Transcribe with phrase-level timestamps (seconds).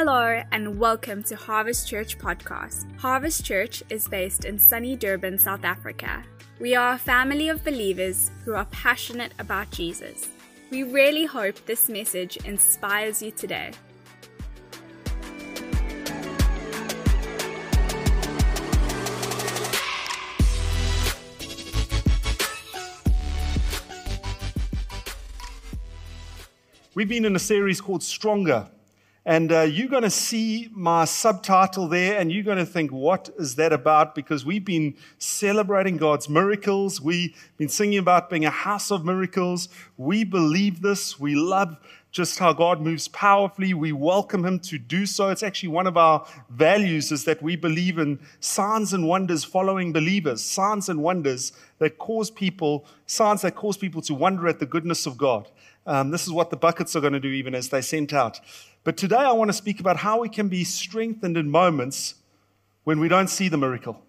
[0.00, 2.86] Hello and welcome to Harvest Church podcast.
[3.00, 6.22] Harvest Church is based in sunny Durban, South Africa.
[6.60, 10.28] We are a family of believers who are passionate about Jesus.
[10.70, 13.72] We really hope this message inspires you today.
[26.94, 28.68] We've been in a series called Stronger.
[29.28, 33.28] And uh, you're going to see my subtitle there, and you're going to think, what
[33.38, 34.14] is that about?
[34.14, 36.98] Because we've been celebrating God's miracles.
[36.98, 39.68] We've been singing about being a house of miracles.
[39.98, 41.20] We believe this.
[41.20, 41.76] We love
[42.10, 43.74] just how God moves powerfully.
[43.74, 45.28] We welcome Him to do so.
[45.28, 49.92] It's actually one of our values is that we believe in signs and wonders following
[49.92, 54.64] believers, signs and wonders that cause people, signs that cause people to wonder at the
[54.64, 55.50] goodness of God.
[55.86, 58.40] Um, this is what the buckets are going to do, even as they sent out.
[58.84, 62.14] But today I want to speak about how we can be strengthened in moments
[62.84, 64.02] when we don't see the miracle.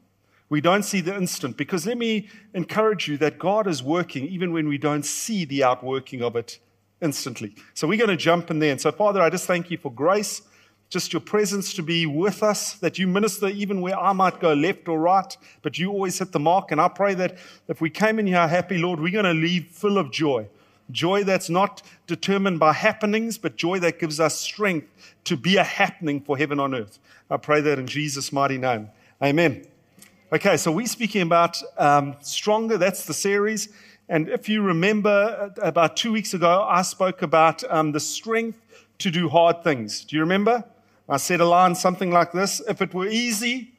[0.50, 1.58] We don't see the instant.
[1.58, 5.64] Because let me encourage you that God is working even when we don't see the
[5.64, 6.60] outworking of it
[7.02, 7.56] instantly.
[7.74, 8.72] So we're going to jump in there.
[8.72, 10.42] And so, Father, I just thank you for grace,
[10.90, 14.54] just your presence to be with us, that you minister even where I might go
[14.54, 16.72] left or right, but you always hit the mark.
[16.72, 19.68] And I pray that if we came in here happy, Lord, we're going to leave
[19.68, 20.48] full of joy
[20.92, 24.88] Joy that's not determined by happenings, but joy that gives us strength
[25.26, 27.00] to be a happening for heaven on earth.
[27.30, 28.90] I pray that in Jesus' mighty name.
[29.22, 29.66] Amen.
[30.32, 32.78] Okay, so we're speaking about um, Stronger.
[32.78, 33.70] That's the series.
[34.08, 38.60] And if you remember, uh, about two weeks ago, I spoke about um, the strength
[39.00, 40.04] to do hard things.
[40.04, 40.64] Do you remember?
[41.08, 43.74] I said a line something like this If it were easy,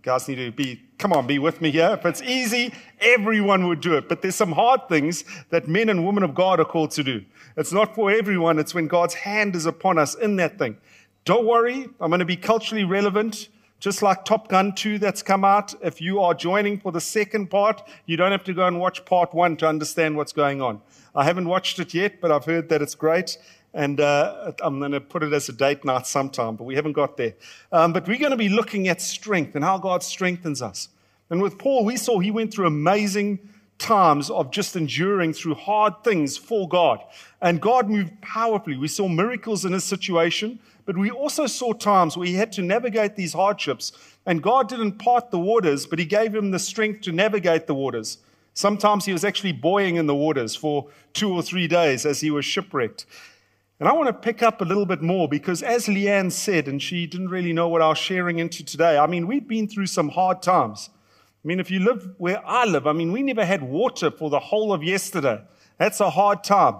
[0.00, 1.90] guys need to be, come on, be with me here.
[1.98, 4.08] If it's easy, everyone would do it.
[4.08, 7.24] But there's some hard things that men and women of God are called to do.
[7.56, 10.78] It's not for everyone, it's when God's hand is upon us in that thing.
[11.24, 13.48] Don't worry, I'm going to be culturally relevant.
[13.80, 17.50] Just like Top Gun 2 that's come out, if you are joining for the second
[17.50, 20.80] part, you don't have to go and watch part one to understand what's going on.
[21.16, 23.38] I haven't watched it yet, but I've heard that it's great.
[23.74, 26.92] And uh, I'm going to put it as a date night sometime, but we haven't
[26.92, 27.34] got there.
[27.70, 30.88] Um, but we're going to be looking at strength and how God strengthens us.
[31.30, 33.38] And with Paul, we saw he went through amazing
[33.78, 37.02] times of just enduring through hard things for God.
[37.40, 38.76] And God moved powerfully.
[38.76, 42.62] We saw miracles in his situation, but we also saw times where he had to
[42.62, 43.92] navigate these hardships.
[44.26, 47.74] And God didn't part the waters, but he gave him the strength to navigate the
[47.74, 48.18] waters.
[48.54, 52.30] Sometimes he was actually buoying in the waters for two or three days as he
[52.30, 53.06] was shipwrecked.
[53.82, 56.80] And I want to pick up a little bit more because, as Leanne said, and
[56.80, 59.86] she didn't really know what I was sharing into today, I mean, we've been through
[59.86, 60.88] some hard times.
[61.44, 64.30] I mean, if you live where I live, I mean, we never had water for
[64.30, 65.42] the whole of yesterday.
[65.78, 66.76] That's a hard time.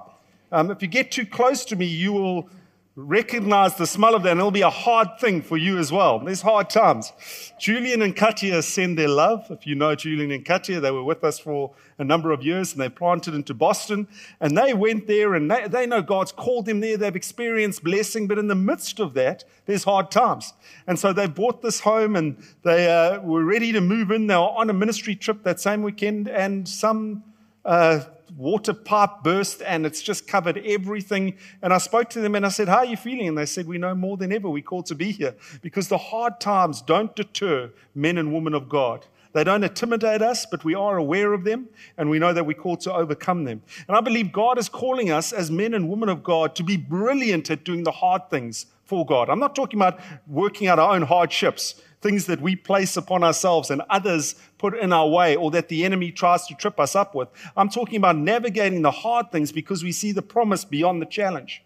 [0.52, 2.48] Um, if you get too close to me, you will
[2.94, 6.19] recognize the smell of that, and it'll be a hard thing for you as well.
[6.19, 7.12] There's hard times.
[7.58, 9.47] Julian and Katia send their love.
[9.50, 12.72] If you know Julian and Katia, they were with us for a number of years
[12.72, 14.08] and they planted into Boston.
[14.41, 16.98] And they went there and they, they know God's called them there.
[16.98, 20.52] They've experienced blessing, but in the midst of that, there's hard times.
[20.86, 24.26] And so they bought this home and they uh, were ready to move in.
[24.26, 27.25] They were on a ministry trip that same weekend and some
[27.64, 28.00] uh,
[28.37, 31.37] water pipe burst and it's just covered everything.
[31.62, 33.28] And I spoke to them and I said, How are you feeling?
[33.28, 34.48] And they said, We know more than ever.
[34.48, 38.69] We called to be here because the hard times don't deter men and women of
[38.69, 39.06] God.
[39.32, 42.54] They don't intimidate us, but we are aware of them and we know that we're
[42.54, 43.62] called to overcome them.
[43.88, 46.76] And I believe God is calling us as men and women of God to be
[46.76, 49.31] brilliant at doing the hard things for God.
[49.31, 53.70] I'm not talking about working out our own hardships things that we place upon ourselves
[53.70, 57.14] and others put in our way or that the enemy tries to trip us up
[57.14, 57.28] with.
[57.56, 61.62] I'm talking about navigating the hard things because we see the promise beyond the challenge,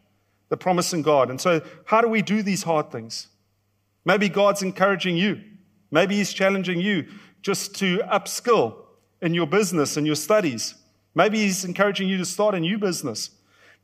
[0.51, 1.31] the promise in God.
[1.31, 3.29] And so, how do we do these hard things?
[4.05, 5.41] Maybe God's encouraging you.
[5.91, 7.07] Maybe He's challenging you
[7.43, 8.77] just to upskill
[9.23, 10.75] in your business and your studies.
[11.15, 13.31] Maybe He's encouraging you to start a new business.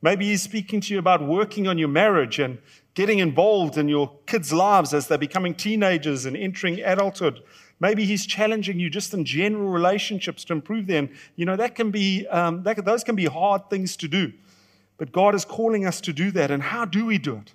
[0.01, 2.59] Maybe He's speaking to you about working on your marriage and
[2.93, 7.41] getting involved in your kids' lives as they're becoming teenagers and entering adulthood.
[7.79, 11.09] Maybe he's challenging you just in general relationships to improve them.
[11.35, 14.33] You know, that can be, um, that, those can be hard things to do.
[14.97, 16.51] But God is calling us to do that.
[16.51, 17.53] And how do we do it?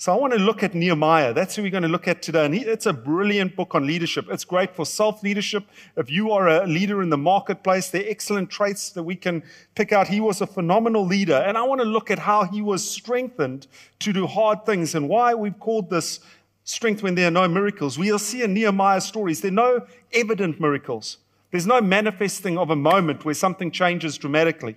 [0.00, 1.34] So I want to look at Nehemiah.
[1.34, 2.46] That's who we're going to look at today.
[2.46, 4.28] And it's a brilliant book on leadership.
[4.30, 5.64] It's great for self leadership.
[5.94, 9.42] If you are a leader in the marketplace, there are excellent traits that we can
[9.74, 10.08] pick out.
[10.08, 11.34] He was a phenomenal leader.
[11.34, 13.66] And I want to look at how he was strengthened
[13.98, 16.20] to do hard things and why we've called this
[16.64, 17.98] strength when there are no miracles.
[17.98, 21.18] We'll see in Nehemiah's stories, there are no evident miracles.
[21.50, 24.76] There's no manifesting of a moment where something changes dramatically.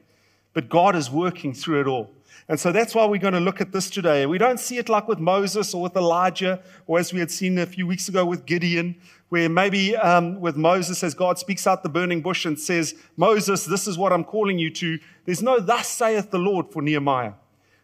[0.51, 2.11] But God is working through it all.
[2.49, 4.25] And so that's why we're going to look at this today.
[4.25, 7.57] We don't see it like with Moses or with Elijah, or as we had seen
[7.57, 8.95] a few weeks ago with Gideon,
[9.29, 13.65] where maybe um, with Moses, as God speaks out the burning bush and says, Moses,
[13.65, 14.99] this is what I'm calling you to.
[15.25, 17.33] There's no thus saith the Lord for Nehemiah.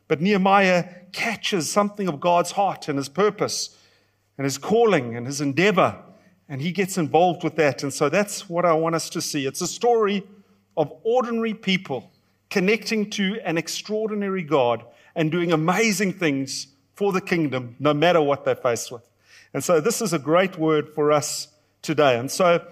[0.09, 3.77] But Nehemiah catches something of God's heart and his purpose
[4.37, 5.97] and his calling and his endeavor,
[6.49, 7.83] and he gets involved with that.
[7.83, 9.45] And so that's what I want us to see.
[9.45, 10.23] It's a story
[10.75, 12.11] of ordinary people
[12.49, 14.83] connecting to an extraordinary God
[15.15, 19.03] and doing amazing things for the kingdom, no matter what they're faced with.
[19.53, 21.47] And so this is a great word for us
[21.81, 22.17] today.
[22.19, 22.65] And so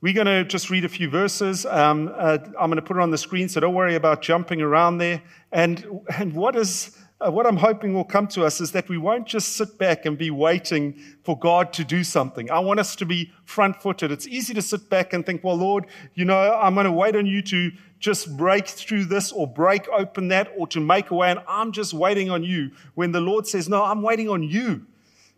[0.00, 1.64] we're going to just read a few verses.
[1.64, 4.60] Um, uh, I'm going to put it on the screen, so don't worry about jumping
[4.60, 5.22] around there.
[5.52, 8.98] And, and what is Uh, what I'm hoping will come to us is that we
[8.98, 12.50] won't just sit back and be waiting for God to do something.
[12.50, 14.10] I want us to be front footed.
[14.10, 17.14] It's easy to sit back and think, well, Lord, you know, I'm going to wait
[17.14, 17.70] on you to
[18.00, 21.30] just break through this or break open that or to make a way.
[21.30, 22.72] And I'm just waiting on you.
[22.94, 24.86] When the Lord says, no, I'm waiting on you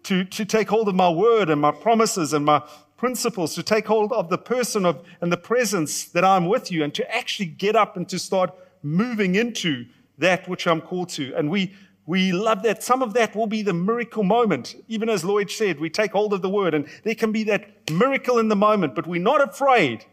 [0.05, 2.63] to, to take hold of my word and my promises and my
[2.97, 6.83] principles, to take hold of the person of and the presence that I'm with you
[6.83, 9.85] and to actually get up and to start moving into
[10.19, 11.35] that which I'm called to.
[11.35, 11.75] And we,
[12.07, 12.83] we love that.
[12.83, 14.77] Some of that will be the miracle moment.
[14.89, 17.91] Even as Lloyd said, we take hold of the word, and there can be that
[17.91, 20.05] miracle in the moment, but we're not afraid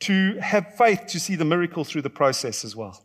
[0.00, 3.02] to have faith to see the miracle through the process as well.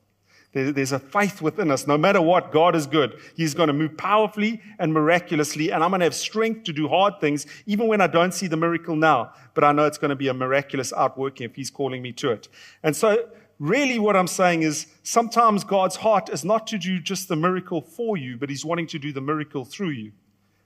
[0.52, 1.86] There's a faith within us.
[1.86, 3.20] No matter what, God is good.
[3.36, 6.88] He's going to move powerfully and miraculously, and I'm going to have strength to do
[6.88, 9.32] hard things, even when I don't see the miracle now.
[9.54, 12.32] But I know it's going to be a miraculous outworking if He's calling me to
[12.32, 12.48] it.
[12.82, 13.30] And so
[13.60, 17.82] Really, what I'm saying is sometimes God's heart is not to do just the miracle
[17.82, 20.14] for you, but He's wanting to do the miracle through you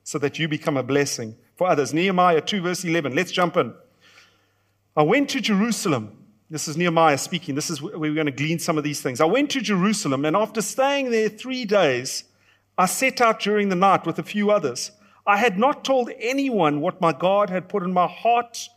[0.04, 1.94] so that you become a blessing for others.
[1.94, 3.16] Nehemiah 2, verse 11.
[3.16, 3.74] Let's jump in.
[4.96, 6.18] I went to Jerusalem.
[6.52, 7.56] This is Nehemiah speaking.
[7.56, 9.22] This is where we're going to glean some of these things.
[9.22, 12.26] I went to Jerusalem, and after staying there three days,
[12.78, 14.92] I set out during the night with a few others.
[15.26, 18.70] I had not told anyone what my God had put in my heart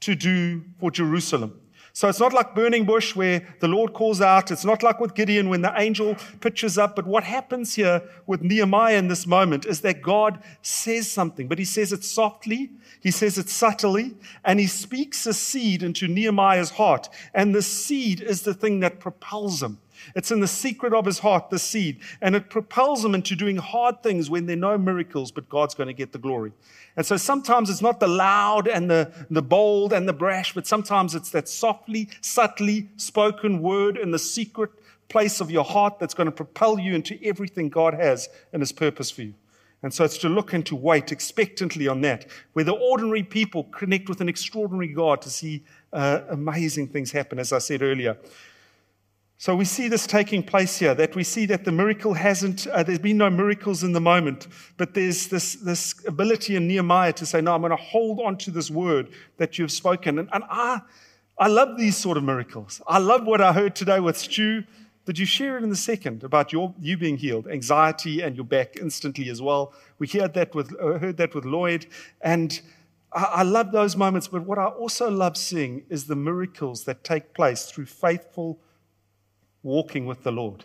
[0.00, 1.61] to do for Jerusalem.
[1.94, 4.50] So it's not like burning bush where the Lord calls out.
[4.50, 6.96] It's not like with Gideon when the angel pitches up.
[6.96, 11.58] But what happens here with Nehemiah in this moment is that God says something, but
[11.58, 12.70] he says it softly.
[13.02, 17.10] He says it subtly and he speaks a seed into Nehemiah's heart.
[17.34, 19.78] And the seed is the thing that propels him.
[20.14, 23.56] It's in the secret of his heart, the seed, and it propels him into doing
[23.56, 26.52] hard things when there are no miracles, but God's going to get the glory.
[26.96, 30.66] And so sometimes it's not the loud and the, the bold and the brash, but
[30.66, 34.70] sometimes it's that softly, subtly spoken word in the secret
[35.08, 38.72] place of your heart that's going to propel you into everything God has and his
[38.72, 39.34] purpose for you.
[39.82, 43.64] And so it's to look and to wait expectantly on that, where the ordinary people
[43.64, 48.16] connect with an extraordinary God to see uh, amazing things happen, as I said earlier.
[49.42, 52.84] So we see this taking place here, that we see that the miracle hasn't, uh,
[52.84, 54.46] there's been no miracles in the moment,
[54.76, 58.38] but there's this, this ability in Nehemiah to say, no, I'm going to hold on
[58.38, 59.08] to this word
[59.38, 60.20] that you've spoken.
[60.20, 60.80] And, and I,
[61.38, 62.80] I love these sort of miracles.
[62.86, 64.62] I love what I heard today with Stu.
[65.06, 68.44] Did you share it in the second about your, you being healed, anxiety and your
[68.44, 69.74] back instantly as well?
[69.98, 71.86] We heard that with, uh, heard that with Lloyd.
[72.20, 72.60] And
[73.12, 77.02] I, I love those moments, but what I also love seeing is the miracles that
[77.02, 78.60] take place through faithful
[79.62, 80.64] walking with the Lord.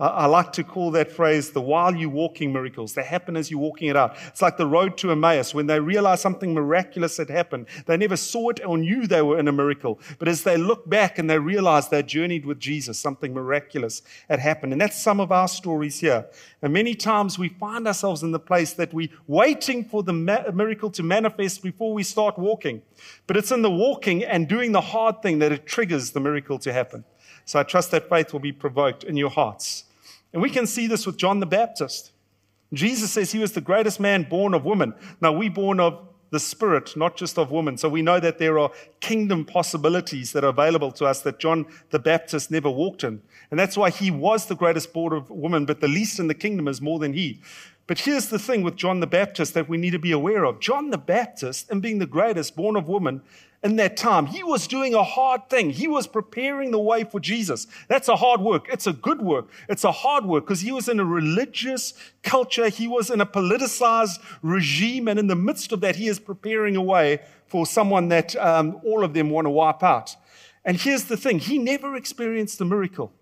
[0.00, 2.94] I like to call that phrase the while you walking miracles.
[2.94, 4.16] They happen as you're walking it out.
[4.28, 5.52] It's like the road to Emmaus.
[5.52, 9.40] When they realize something miraculous had happened, they never saw it or knew they were
[9.40, 9.98] in a miracle.
[10.20, 14.38] But as they look back and they realize they journeyed with Jesus, something miraculous had
[14.38, 14.70] happened.
[14.70, 16.26] And that's some of our stories here.
[16.62, 20.90] And many times we find ourselves in the place that we're waiting for the miracle
[20.90, 22.82] to manifest before we start walking.
[23.26, 26.60] But it's in the walking and doing the hard thing that it triggers the miracle
[26.60, 27.04] to happen.
[27.48, 29.84] So I trust that faith will be provoked in your hearts.
[30.34, 32.12] And we can see this with John the Baptist.
[32.74, 34.92] Jesus says he was the greatest man born of woman.
[35.22, 37.78] Now, we born of the Spirit, not just of woman.
[37.78, 41.64] So we know that there are kingdom possibilities that are available to us that John
[41.88, 43.22] the Baptist never walked in.
[43.50, 46.34] And that's why he was the greatest born of woman, but the least in the
[46.34, 47.40] kingdom is more than he.
[47.88, 50.60] But here's the thing with John the Baptist that we need to be aware of.
[50.60, 53.22] John the Baptist, in being the greatest born of woman,
[53.64, 54.26] in that time.
[54.26, 55.70] He was doing a hard thing.
[55.70, 57.66] He was preparing the way for Jesus.
[57.88, 58.66] That's a hard work.
[58.70, 59.48] It's a good work.
[59.68, 62.68] It's a hard work because he was in a religious culture.
[62.68, 65.08] He was in a politicized regime.
[65.08, 68.80] And in the midst of that, he is preparing a way for someone that um,
[68.84, 70.14] all of them want to wipe out.
[70.64, 73.12] And here's the thing he never experienced a miracle.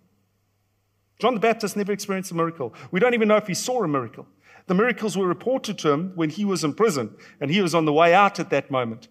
[1.18, 2.74] John the Baptist never experienced a miracle.
[2.90, 4.26] We don't even know if he saw a miracle.
[4.66, 7.84] The miracles were reported to him when he was in prison and he was on
[7.84, 9.08] the way out at that moment.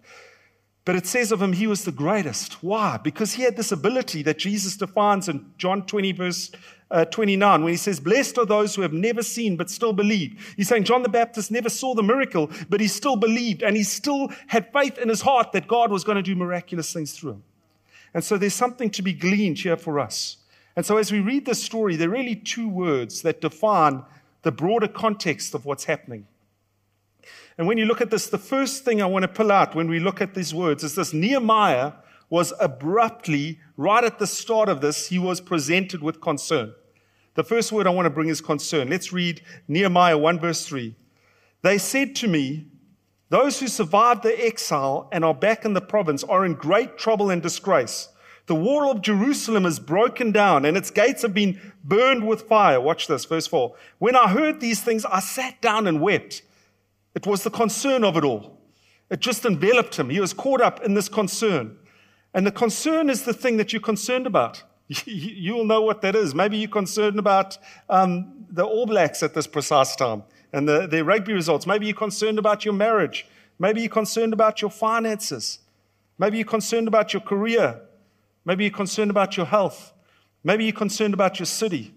[0.84, 2.62] But it says of him, he was the greatest.
[2.62, 2.96] Why?
[2.96, 6.52] Because he had this ability that Jesus defines in John 20, verse
[6.92, 10.54] uh, 29, when he says, Blessed are those who have never seen but still believe.
[10.56, 13.82] He's saying John the Baptist never saw the miracle, but he still believed and he
[13.82, 17.32] still had faith in his heart that God was going to do miraculous things through
[17.32, 17.42] him.
[18.14, 20.36] And so there's something to be gleaned here for us.
[20.76, 24.04] And so as we read this story, there are really two words that define
[24.46, 26.24] the broader context of what's happening.
[27.58, 29.88] And when you look at this, the first thing I want to pull out when
[29.88, 31.94] we look at these words is this Nehemiah
[32.30, 36.72] was abruptly, right at the start of this, he was presented with concern.
[37.34, 38.88] The first word I want to bring is concern.
[38.88, 40.94] Let's read Nehemiah 1, verse 3.
[41.62, 42.66] They said to me,
[43.30, 47.30] Those who survived the exile and are back in the province are in great trouble
[47.30, 48.10] and disgrace.
[48.46, 52.80] The wall of Jerusalem is broken down and its gates have been burned with fire.
[52.80, 53.74] Watch this, verse 4.
[53.98, 56.42] When I heard these things, I sat down and wept.
[57.14, 58.58] It was the concern of it all.
[59.10, 60.10] It just enveloped him.
[60.10, 61.76] He was caught up in this concern.
[62.34, 64.62] And the concern is the thing that you're concerned about.
[65.04, 66.34] You'll know what that is.
[66.34, 70.22] Maybe you're concerned about um, the All Blacks at this precise time
[70.52, 71.66] and the, their rugby results.
[71.66, 73.26] Maybe you're concerned about your marriage.
[73.58, 75.60] Maybe you're concerned about your finances.
[76.18, 77.80] Maybe you're concerned about your career.
[78.46, 79.92] Maybe you're concerned about your health.
[80.42, 81.92] Maybe you're concerned about your city.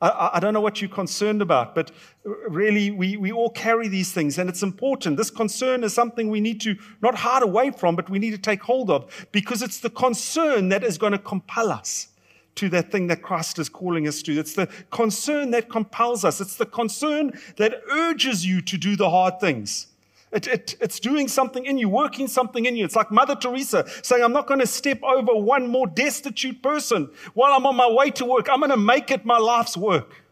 [0.00, 1.92] I, I, don't know what you're concerned about, but
[2.24, 5.16] really, we, we all carry these things, and it's important.
[5.16, 8.38] This concern is something we need to not hide away from, but we need to
[8.38, 12.08] take hold of because it's the concern that is going to compel us
[12.56, 14.38] to that thing that Christ is calling us to.
[14.38, 19.08] It's the concern that compels us, it's the concern that urges you to do the
[19.08, 19.91] hard things.
[20.32, 22.86] It, it, it's doing something in you, working something in you.
[22.86, 27.10] It's like Mother Teresa saying, I'm not going to step over one more destitute person
[27.34, 28.48] while I'm on my way to work.
[28.50, 30.24] I'm going to make it my life's work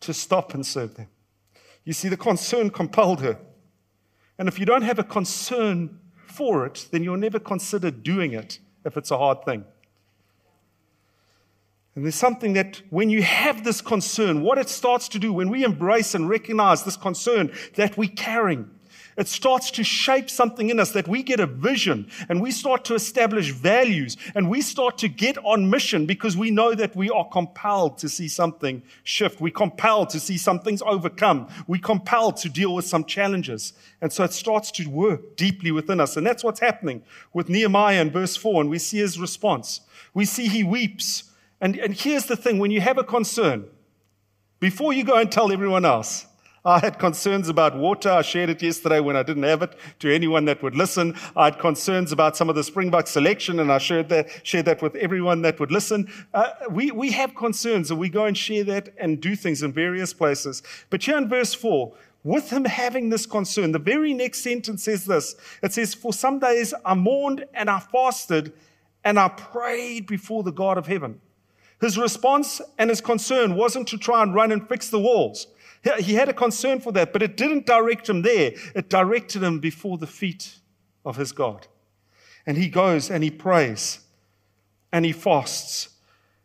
[0.00, 1.08] to stop and serve them.
[1.84, 3.38] You see, the concern compelled her.
[4.38, 8.60] And if you don't have a concern for it, then you'll never consider doing it
[8.84, 9.64] if it's a hard thing.
[11.98, 15.50] And there's something that when you have this concern, what it starts to do when
[15.50, 18.70] we embrace and recognize this concern that we're carrying,
[19.16, 22.84] it starts to shape something in us that we get a vision and we start
[22.84, 27.10] to establish values and we start to get on mission because we know that we
[27.10, 29.40] are compelled to see something shift.
[29.40, 31.48] We're compelled to see some things overcome.
[31.66, 33.72] We're compelled to deal with some challenges.
[34.00, 36.16] And so it starts to work deeply within us.
[36.16, 37.02] And that's what's happening
[37.32, 38.60] with Nehemiah in verse 4.
[38.60, 39.80] And we see his response.
[40.14, 41.27] We see he weeps
[41.60, 43.66] and, and here's the thing when you have a concern,
[44.60, 46.26] before you go and tell everyone else,
[46.64, 48.10] I had concerns about water.
[48.10, 51.16] I shared it yesterday when I didn't have it to anyone that would listen.
[51.36, 54.82] I had concerns about some of the Springbok selection, and I shared that, shared that
[54.82, 56.12] with everyone that would listen.
[56.34, 59.72] Uh, we, we have concerns, and we go and share that and do things in
[59.72, 60.62] various places.
[60.90, 65.06] But here in verse 4, with him having this concern, the very next sentence says
[65.06, 68.52] this it says, For some days I mourned and I fasted
[69.04, 71.20] and I prayed before the God of heaven.
[71.80, 75.46] His response and his concern wasn't to try and run and fix the walls.
[76.00, 78.52] He had a concern for that, but it didn't direct him there.
[78.74, 80.58] It directed him before the feet
[81.04, 81.68] of his God.
[82.46, 84.00] And he goes and he prays
[84.92, 85.90] and he fasts.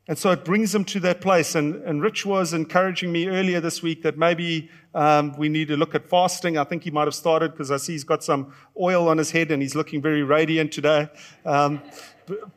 [0.08, 1.56] And so it brings him to that place.
[1.56, 5.78] And, and Rich was encouraging me earlier this week that maybe um, we need to
[5.78, 6.58] look at fasting.
[6.58, 9.32] I think he might have started because I see he's got some oil on his
[9.32, 11.08] head and he's looking very radiant today.
[11.46, 11.82] Um,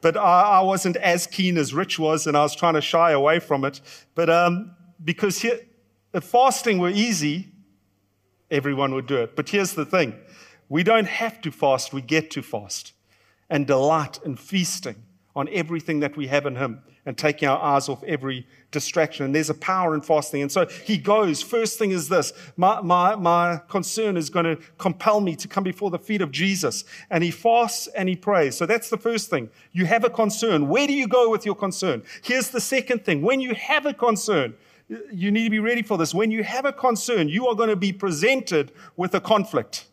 [0.01, 3.13] but I, I, wasn't as keen as Rich was, and I was trying to shy
[3.13, 3.81] away from it.
[4.15, 5.61] But um, because here,
[6.13, 7.49] if fasting were easy,
[8.51, 9.37] everyone would do it.
[9.37, 10.15] But here's the thing
[10.69, 12.93] we don't have to fast, we get to fast
[13.49, 14.97] and delight in feasting
[15.35, 19.25] on everything that we have in Him and taking our eyes off every distraction.
[19.25, 20.43] And there's a power in fasting.
[20.43, 21.41] And so he goes.
[21.41, 25.65] First thing is this my, my, my concern is going to compel me to come
[25.65, 26.85] before the feet of Jesus.
[27.09, 28.57] And he fasts and he prays.
[28.57, 29.49] So that's the first thing.
[29.73, 30.69] You have a concern.
[30.69, 32.03] Where do you go with your concern?
[32.23, 33.23] Here's the second thing.
[33.23, 34.55] When you have a concern,
[35.13, 36.13] you need to be ready for this.
[36.13, 39.87] When you have a concern, you are going to be presented with a conflict.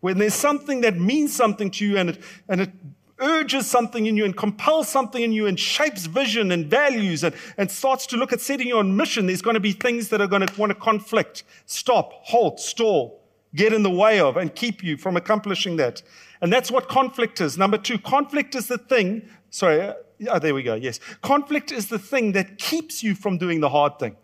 [0.00, 2.70] When there's something that means something to you and it, and it
[3.18, 7.34] urges something in you and compels something in you and shapes vision and values and,
[7.56, 10.20] and starts to look at setting you on mission, there's going to be things that
[10.20, 13.22] are going to want to conflict, stop, halt, stall,
[13.54, 16.02] get in the way of, and keep you from accomplishing that.
[16.40, 17.56] And that's what conflict is.
[17.56, 19.94] Number two, conflict is the thing, sorry, uh,
[20.28, 21.00] oh, there we go, yes.
[21.22, 24.16] Conflict is the thing that keeps you from doing the hard thing.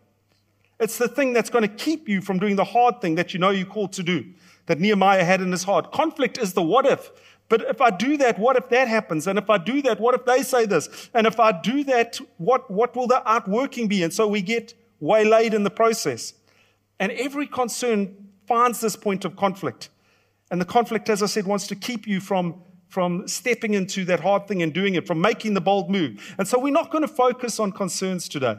[0.78, 3.40] It's the thing that's going to keep you from doing the hard thing that you
[3.40, 4.26] know you're called to do,
[4.66, 5.92] that Nehemiah had in his heart.
[5.92, 7.10] Conflict is the what if.
[7.52, 9.26] But if I do that, what if that happens?
[9.26, 11.10] And if I do that, what if they say this?
[11.12, 14.02] And if I do that, what, what will the outworking be?
[14.02, 16.32] And so we get waylaid in the process.
[16.98, 18.16] And every concern
[18.46, 19.90] finds this point of conflict.
[20.50, 24.20] And the conflict, as I said, wants to keep you from, from stepping into that
[24.20, 26.34] hard thing and doing it, from making the bold move.
[26.38, 28.56] And so we're not going to focus on concerns today.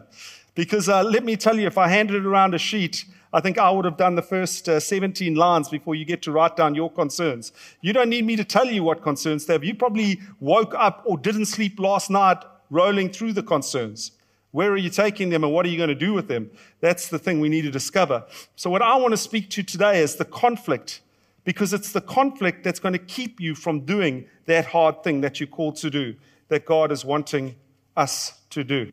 [0.54, 3.72] Because uh, let me tell you, if I handed around a sheet, I think I
[3.72, 6.92] would have done the first uh, 17 lines before you get to write down your
[6.92, 7.52] concerns.
[7.82, 9.63] You don't need me to tell you what concerns they have.
[9.63, 12.38] You probably woke up or didn't sleep last night
[12.70, 14.12] rolling through the concerns.
[14.52, 16.52] Where are you taking them and what are you going to do with them?
[16.80, 18.24] That's the thing we need to discover.
[18.56, 21.02] So, what I want to speak to today is the conflict,
[21.44, 25.40] because it's the conflict that's going to keep you from doing that hard thing that
[25.40, 26.16] you're called to do,
[26.50, 27.56] that God is wanting
[27.98, 28.92] us to do.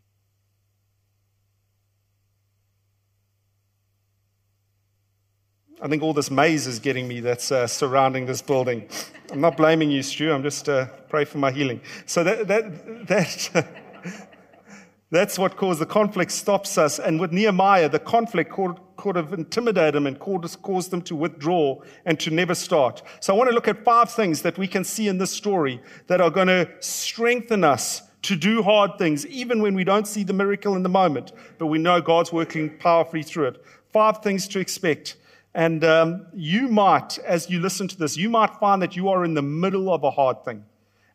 [5.81, 8.87] I think all this maze is getting me that's uh, surrounding this building.
[9.31, 10.31] I'm not blaming you, Stu.
[10.31, 11.81] I'm just uh, pray for my healing.
[12.05, 13.67] So that that that
[15.09, 16.31] that's what caused the conflict.
[16.31, 16.99] Stops us.
[16.99, 21.15] And with Nehemiah, the conflict could could have intimidated him and caused, caused them to
[21.15, 23.01] withdraw and to never start.
[23.19, 25.81] So I want to look at five things that we can see in this story
[26.05, 30.21] that are going to strengthen us to do hard things, even when we don't see
[30.21, 33.65] the miracle in the moment, but we know God's working powerfully through it.
[33.91, 35.15] Five things to expect.
[35.53, 39.25] And um, you might, as you listen to this, you might find that you are
[39.25, 40.65] in the middle of a hard thing.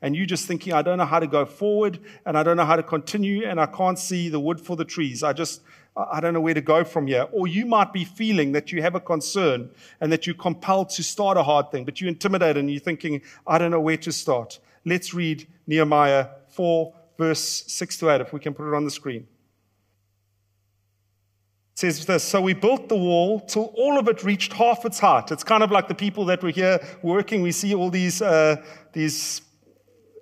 [0.02, 2.66] And you're just thinking, I don't know how to go forward and I don't know
[2.66, 5.22] how to continue and I can't see the wood for the trees.
[5.22, 5.62] I just,
[5.96, 7.26] I don't know where to go from here.
[7.32, 11.02] Or you might be feeling that you have a concern and that you're compelled to
[11.02, 14.12] start a hard thing, but you're intimidated and you're thinking, I don't know where to
[14.12, 14.58] start.
[14.84, 18.90] Let's read Nehemiah 4, verse 6 to 8, if we can put it on the
[18.90, 19.26] screen
[21.76, 25.30] says this So we built the wall till all of it reached half its height.
[25.30, 27.42] It's kind of like the people that were here working.
[27.42, 28.56] We see all these, uh,
[28.92, 29.42] these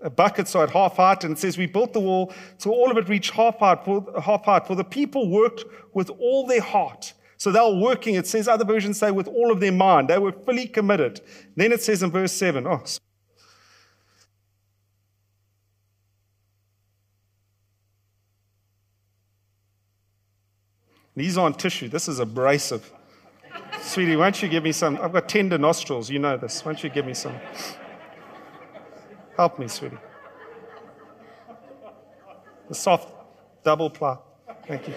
[0.04, 2.90] uh, buckets are at half height, and it says we built the wall till all
[2.90, 3.84] of it reached half height.
[3.84, 4.66] For, half height.
[4.66, 7.14] For the people worked with all their heart.
[7.37, 10.08] So they were working, it says, other versions say, with all of their mind.
[10.08, 11.20] They were fully committed.
[11.56, 12.82] Then it says in verse 7, oh,
[21.16, 21.88] These aren't tissue.
[21.88, 22.92] This is abrasive.
[23.80, 24.98] Sweetie, why don't you give me some?
[25.00, 26.11] I've got tender nostrils.
[26.11, 26.64] You know this.
[26.64, 27.35] Why don't you give me some?
[29.37, 29.98] Help me, sweetie.
[32.68, 33.12] The soft
[33.62, 34.16] double ply.
[34.66, 34.94] Thank you.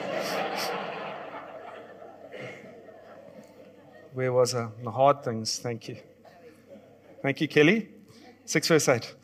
[4.13, 4.69] Where was I?
[4.84, 5.60] The hard things.
[5.60, 5.97] Thank you.
[7.21, 7.89] Thank you, Kelly.
[8.45, 9.15] 6 verse 8.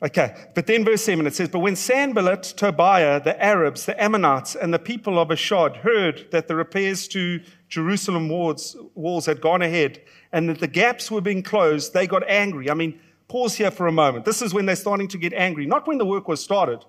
[0.00, 4.54] Okay, but then verse 7 it says, But when Sanballat, Tobiah, the Arabs, the Ammonites,
[4.54, 9.60] and the people of Ashdod heard that the repairs to Jerusalem walls, walls had gone
[9.60, 10.00] ahead
[10.32, 12.70] and that the gaps were being closed, they got angry.
[12.70, 14.24] I mean, pause here for a moment.
[14.24, 16.84] This is when they're starting to get angry, not when the work was started,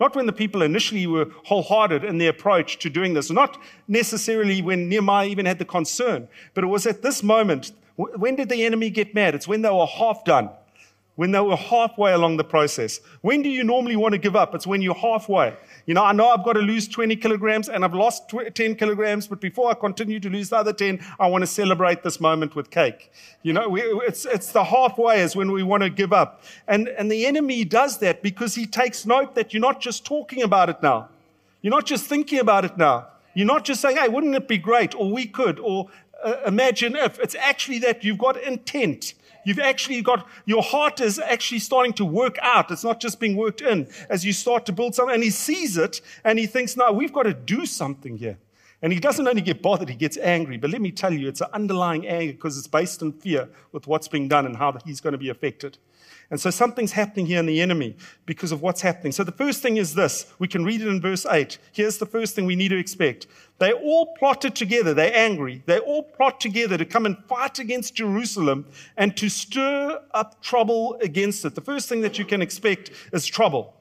[0.00, 4.62] not when the people initially were wholehearted in their approach to doing this, not necessarily
[4.62, 7.72] when Nehemiah even had the concern, but it was at this moment.
[7.96, 9.34] When did the enemy get mad?
[9.34, 10.48] It's when they were half done
[11.18, 13.00] when they were halfway along the process.
[13.22, 14.54] When do you normally want to give up?
[14.54, 15.52] It's when you're halfway.
[15.84, 19.26] You know, I know I've got to lose 20 kilograms and I've lost 10 kilograms,
[19.26, 22.54] but before I continue to lose the other 10, I want to celebrate this moment
[22.54, 23.10] with cake.
[23.42, 26.44] You know, we, it's, it's the halfway is when we want to give up.
[26.68, 30.44] And, and the enemy does that because he takes note that you're not just talking
[30.44, 31.08] about it now.
[31.62, 33.08] You're not just thinking about it now.
[33.34, 34.94] You're not just saying, hey, wouldn't it be great?
[34.94, 35.58] Or we could.
[35.58, 35.88] Or
[36.22, 37.18] uh, imagine if.
[37.18, 39.14] It's actually that you've got intent.
[39.48, 42.70] You've actually got, your heart is actually starting to work out.
[42.70, 45.14] It's not just being worked in as you start to build something.
[45.14, 48.36] And he sees it and he thinks, no, we've got to do something here.
[48.82, 50.58] And he doesn't only get bothered, he gets angry.
[50.58, 53.86] But let me tell you, it's an underlying anger because it's based in fear with
[53.86, 55.78] what's being done and how he's going to be affected.
[56.30, 59.12] And so something's happening here in the enemy because of what's happening.
[59.12, 60.26] So the first thing is this.
[60.38, 61.56] We can read it in verse 8.
[61.72, 63.26] Here's the first thing we need to expect.
[63.58, 64.92] They all plotted together.
[64.92, 65.62] They're angry.
[65.64, 68.66] They all plot together to come and fight against Jerusalem
[68.98, 71.54] and to stir up trouble against it.
[71.54, 73.74] The first thing that you can expect is trouble.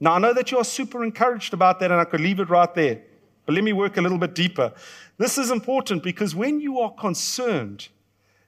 [0.00, 2.50] Now, I know that you are super encouraged about that, and I could leave it
[2.50, 3.02] right there.
[3.46, 4.72] But let me work a little bit deeper.
[5.16, 7.88] This is important because when you are concerned,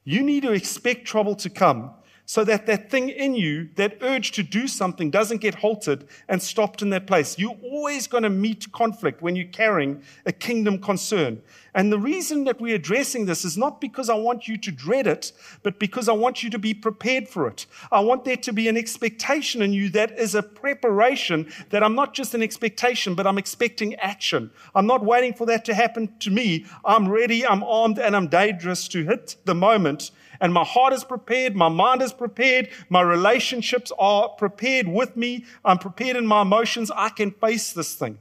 [0.03, 1.93] you need to expect trouble to come
[2.27, 6.43] so that that thing in you, that urge to do something, doesn't get halted and
[6.43, 7.39] stopped in that place.
[7.39, 11.41] You're always going to meet conflict when you're carrying a kingdom concern.
[11.73, 15.07] And the reason that we're addressing this is not because I want you to dread
[15.07, 15.31] it,
[15.63, 17.67] but because I want you to be prepared for it.
[17.93, 21.95] I want there to be an expectation in you that is a preparation that I'm
[21.95, 24.51] not just an expectation, but I'm expecting action.
[24.75, 26.65] I'm not waiting for that to happen to me.
[26.85, 31.05] I'm ready, I'm armed, and I'm dangerous to hit the moment and my heart is
[31.05, 36.43] prepared, my mind is prepared, my relationships are prepared with me, I'm prepared in my
[36.43, 38.19] emotions, I can face this thing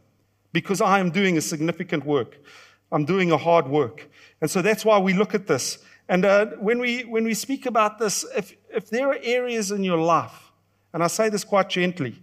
[0.51, 2.38] because I am doing a significant work.
[2.91, 4.10] I'm doing a hard work.
[4.41, 5.80] And so that's why we look at this.
[6.08, 9.84] And uh, when, we, when we speak about this, if, if there are areas in
[9.84, 10.51] your life
[10.93, 12.15] and I say this quite gently,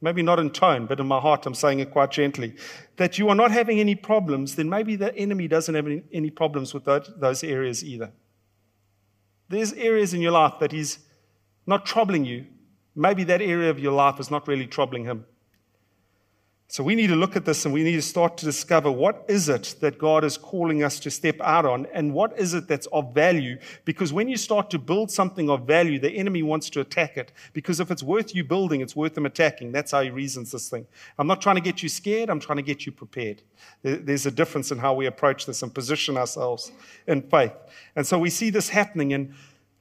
[0.00, 2.54] maybe not in tone, but in my heart, I'm saying it quite gently,
[2.96, 6.30] that you are not having any problems, then maybe the enemy doesn't have any, any
[6.30, 8.12] problems with those areas either.
[9.48, 10.98] There's areas in your life that he's
[11.66, 12.46] not troubling you.
[12.94, 15.24] Maybe that area of your life is not really troubling him.
[16.70, 19.24] So we need to look at this and we need to start to discover what
[19.26, 22.68] is it that God is calling us to step out on and what is it
[22.68, 23.56] that's of value.
[23.86, 27.32] Because when you start to build something of value, the enemy wants to attack it.
[27.54, 29.72] Because if it's worth you building, it's worth them attacking.
[29.72, 30.86] That's how he reasons this thing.
[31.18, 32.28] I'm not trying to get you scared.
[32.28, 33.40] I'm trying to get you prepared.
[33.82, 36.70] There's a difference in how we approach this and position ourselves
[37.06, 37.52] in faith.
[37.96, 39.14] And so we see this happening.
[39.14, 39.32] And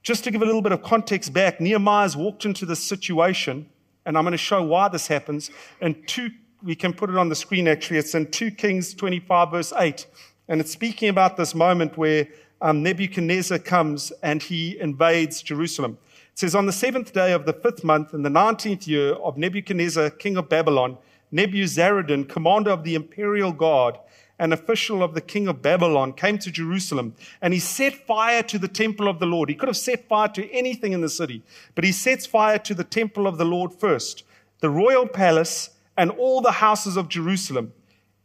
[0.04, 3.70] just to give a little bit of context back, Nehemiah's walked into this situation
[4.06, 6.30] and I'm going to show why this happens in two
[6.64, 8.00] we can put it on the screen actually.
[8.00, 10.08] It's in 2 Kings 25, verse 8.
[10.48, 12.28] And it's speaking about this moment where
[12.62, 15.98] um, Nebuchadnezzar comes and he invades Jerusalem.
[16.34, 19.38] It says, On the seventh day of the fifth month, in the nineteenth year of
[19.38, 20.98] Nebuchadnezzar, king of Babylon,
[21.34, 23.98] Nebuzaradan, commander of the imperial guard,
[24.40, 28.60] an official of the king of Babylon, came to Jerusalem and he set fire to
[28.60, 29.50] the temple of the Lord.
[29.50, 31.44] He could have set fire to anything in the city,
[31.76, 34.24] but he sets fire to the temple of the Lord first,
[34.60, 37.74] the royal palace and all the houses of Jerusalem.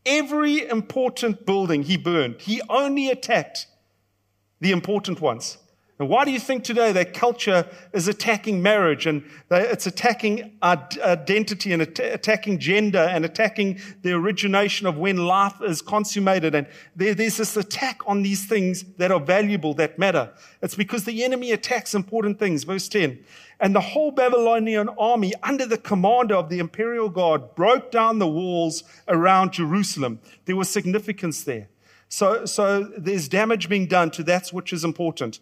[0.04, 2.40] Every important building he burned.
[2.40, 3.66] He only attacked
[4.60, 5.58] the important ones.
[6.02, 11.72] And why do you think today that culture is attacking marriage and it's attacking identity
[11.72, 16.56] and attacking gender and attacking the origination of when life is consummated?
[16.56, 20.32] And there's this attack on these things that are valuable, that matter.
[20.60, 22.64] It's because the enemy attacks important things.
[22.64, 23.24] Verse 10.
[23.60, 28.26] And the whole Babylonian army, under the commander of the imperial guard, broke down the
[28.26, 30.18] walls around Jerusalem.
[30.46, 31.68] There was significance there.
[32.08, 35.38] So, so there's damage being done to that which is important.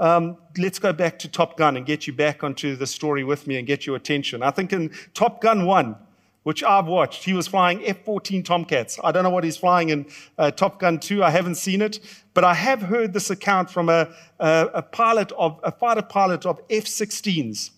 [0.00, 3.46] Um, let's go back to Top Gun and get you back onto the story with
[3.46, 4.42] me and get your attention.
[4.42, 5.94] I think in Top Gun 1,
[6.42, 8.98] which I've watched, he was flying F 14 Tomcats.
[9.04, 10.06] I don't know what he's flying in
[10.38, 11.22] uh, Top Gun 2.
[11.22, 12.00] I haven't seen it,
[12.32, 14.08] but I have heard this account from a,
[14.38, 17.70] a, a pilot of, a fighter pilot of F 16s.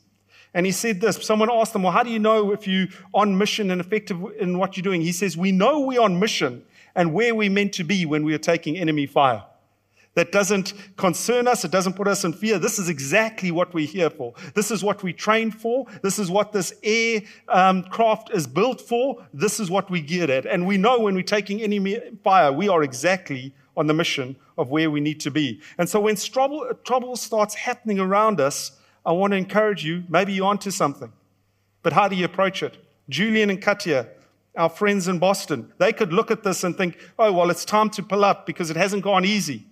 [0.55, 3.37] And he said this someone asked him, Well, how do you know if you're on
[3.37, 5.01] mission and effective in what you're doing?
[5.01, 8.33] He says, We know we're on mission and where we're meant to be when we
[8.33, 9.43] are taking enemy fire
[10.15, 11.65] that doesn't concern us.
[11.65, 12.59] It doesn't put us in fear.
[12.59, 14.35] This is exactly what we're here for.
[14.55, 15.87] This is what we train for.
[16.03, 19.27] This is what this aircraft um, is built for.
[19.33, 20.45] This is what we geared at.
[20.45, 24.69] And we know when we're taking enemy fire, we are exactly on the mission of
[24.69, 25.61] where we need to be.
[25.79, 28.73] And so when trouble, trouble starts happening around us,
[29.07, 31.13] I want to encourage you, maybe you're onto something.
[31.83, 32.77] But how do you approach it?
[33.09, 34.09] Julian and Katia,
[34.57, 37.89] our friends in Boston, they could look at this and think, oh, well, it's time
[37.91, 39.67] to pull up because it hasn't gone easy.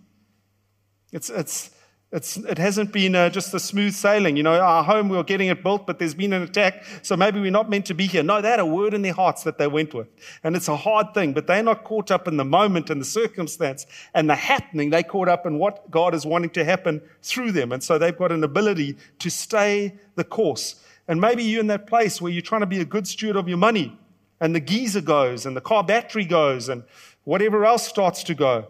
[1.12, 1.70] It's, it's,
[2.12, 4.37] it's, it hasn't been uh, just a smooth sailing.
[4.37, 7.16] You know, our home, we are getting it built, but there's been an attack, so
[7.16, 8.25] maybe we're not meant to be here.
[8.25, 10.09] No, they had a word in their hearts that they went with.
[10.42, 13.05] And it's a hard thing, but they're not caught up in the moment and the
[13.05, 14.90] circumstance and the happening.
[14.90, 17.70] They caught up in what God is wanting to happen through them.
[17.70, 20.83] And so they've got an ability to stay the course.
[21.07, 23.49] And maybe you're in that place where you're trying to be a good steward of
[23.49, 23.96] your money,
[24.40, 26.83] and the geyser goes, and the car battery goes, and
[27.25, 28.66] whatever else starts to go.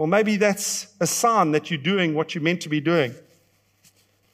[0.00, 3.14] Well, maybe that's a sign that you're doing what you're meant to be doing.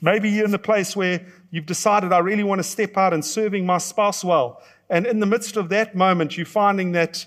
[0.01, 3.25] Maybe you're in the place where you've decided, I really want to step out and
[3.25, 4.63] serving my spouse well.
[4.89, 7.27] And in the midst of that moment, you're finding that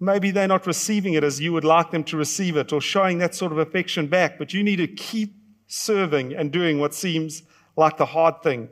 [0.00, 3.18] maybe they're not receiving it as you would like them to receive it or showing
[3.18, 4.36] that sort of affection back.
[4.36, 5.36] But you need to keep
[5.68, 7.44] serving and doing what seems
[7.76, 8.68] like the hard thing.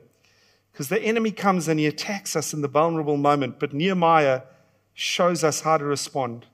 [0.72, 3.60] Because the enemy comes and he attacks us in the vulnerable moment.
[3.60, 4.42] But Nehemiah
[4.92, 6.46] shows us how to respond.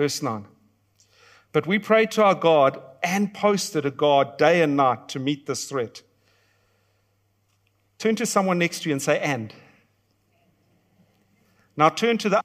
[0.00, 0.46] Verse 9.
[1.52, 5.44] But we prayed to our God and posted a God day and night to meet
[5.44, 6.00] this threat.
[7.98, 9.52] Turn to someone next to you and say, and.
[11.76, 12.42] Now turn to the.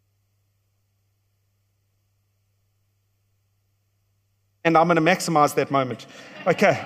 [4.66, 6.08] And I'm going to maximize that moment.
[6.46, 6.86] Okay.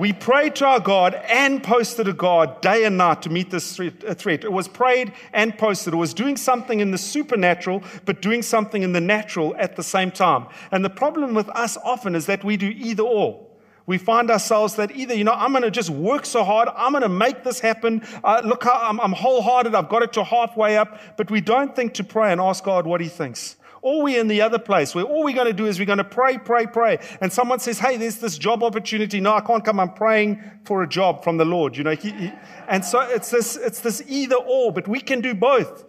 [0.00, 3.76] We prayed to our God and posted a God day and night to meet this
[3.76, 4.44] threat.
[4.44, 5.92] It was prayed and posted.
[5.92, 9.82] It was doing something in the supernatural, but doing something in the natural at the
[9.82, 10.46] same time.
[10.72, 13.46] And the problem with us often is that we do either or.
[13.84, 16.92] We find ourselves that either, you know, I'm going to just work so hard, I'm
[16.92, 18.00] going to make this happen.
[18.24, 21.92] Uh, look, I'm, I'm wholehearted, I've got it to halfway up, but we don't think
[21.94, 23.56] to pray and ask God what He thinks.
[23.82, 25.98] Or we're in the other place where all we're going to do is we're going
[25.98, 26.98] to pray, pray, pray.
[27.20, 29.20] And someone says, Hey, there's this job opportunity.
[29.20, 29.80] No, I can't come.
[29.80, 31.76] I'm praying for a job from the Lord.
[31.76, 32.32] You know, he, he,
[32.68, 35.84] and so it's this, it's this either or, but we can do both.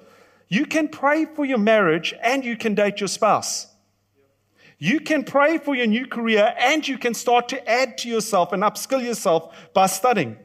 [0.47, 3.67] You can pray for your marriage and you can date your spouse.
[4.77, 8.51] You can pray for your new career and you can start to add to yourself
[8.51, 10.38] and upskill yourself by studying.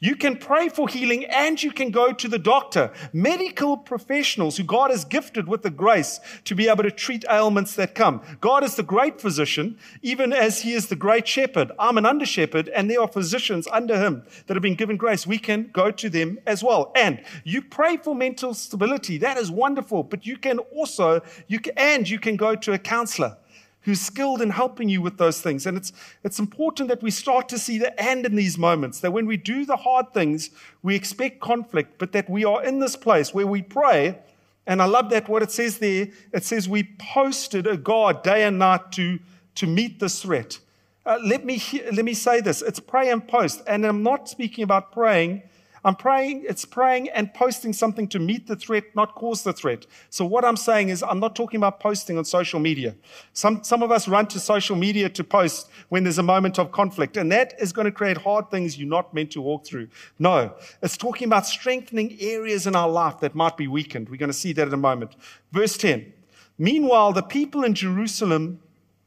[0.00, 2.92] You can pray for healing and you can go to the doctor.
[3.12, 7.74] Medical professionals who God has gifted with the grace to be able to treat ailments
[7.76, 8.20] that come.
[8.40, 11.72] God is the great physician, even as he is the great shepherd.
[11.78, 15.26] I'm an under shepherd and there are physicians under him that have been given grace.
[15.26, 16.92] We can go to them as well.
[16.96, 19.18] And you pray for mental stability.
[19.18, 20.02] That is wonderful.
[20.02, 23.36] But you can also, you can, and you can go to a counselor
[23.84, 25.66] who's skilled in helping you with those things.
[25.66, 25.92] And it's,
[26.22, 29.36] it's important that we start to see the end in these moments, that when we
[29.36, 30.50] do the hard things,
[30.82, 34.18] we expect conflict, but that we are in this place where we pray.
[34.66, 36.08] And I love that what it says there.
[36.32, 39.18] It says we posted a guard day and night to,
[39.56, 40.58] to meet this threat.
[41.04, 41.60] Uh, let, me,
[41.92, 42.62] let me say this.
[42.62, 43.62] It's pray and post.
[43.66, 45.42] And I'm not speaking about praying
[45.84, 49.86] I'm praying, it's praying and posting something to meet the threat, not cause the threat.
[50.08, 52.94] So what I'm saying is I'm not talking about posting on social media.
[53.34, 56.72] Some, some of us run to social media to post when there's a moment of
[56.72, 59.88] conflict, and that is going to create hard things you're not meant to walk through.
[60.18, 64.08] No, it's talking about strengthening areas in our life that might be weakened.
[64.08, 65.16] We're going to see that in a moment.
[65.52, 66.12] Verse 10.
[66.56, 68.60] Meanwhile, the people in Jerusalem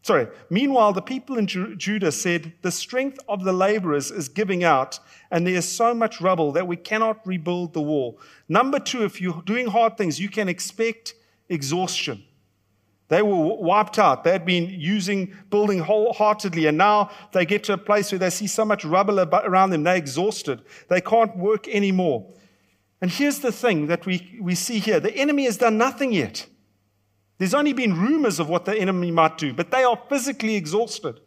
[0.08, 0.28] Sorry.
[0.50, 5.02] Meanwhile, the people in Ju- Judah said, The strength of the laborers is giving out,
[5.32, 8.17] and there is so much rubble that we cannot rebuild the wall.
[8.48, 11.13] Number two, if you're doing hard things, you can expect
[11.50, 12.24] exhaustion.
[13.10, 14.24] They were wiped out.
[14.24, 18.30] They had been using, building wholeheartedly, and now they get to a place where they
[18.30, 20.62] see so much rubble around them, they're exhausted.
[20.88, 22.32] They can't work anymore.
[23.02, 26.48] And here's the thing that we, we see here the enemy has done nothing yet.
[27.38, 31.19] There's only been rumors of what the enemy might do, but they are physically exhausted.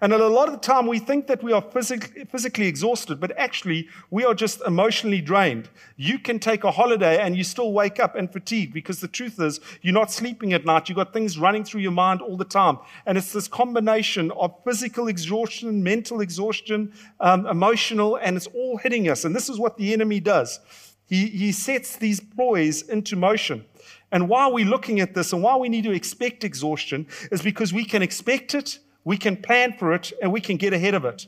[0.00, 3.88] And a lot of the time we think that we are physically, exhausted, but actually
[4.10, 5.70] we are just emotionally drained.
[5.96, 9.40] You can take a holiday and you still wake up and fatigued because the truth
[9.40, 10.88] is you're not sleeping at night.
[10.88, 12.78] You've got things running through your mind all the time.
[13.06, 19.08] And it's this combination of physical exhaustion, mental exhaustion, um, emotional, and it's all hitting
[19.08, 19.24] us.
[19.24, 20.60] And this is what the enemy does.
[21.08, 23.64] He, he sets these ploys into motion.
[24.12, 27.72] And why we're looking at this and why we need to expect exhaustion is because
[27.72, 31.04] we can expect it, we can plan for it, and we can get ahead of
[31.04, 31.26] it.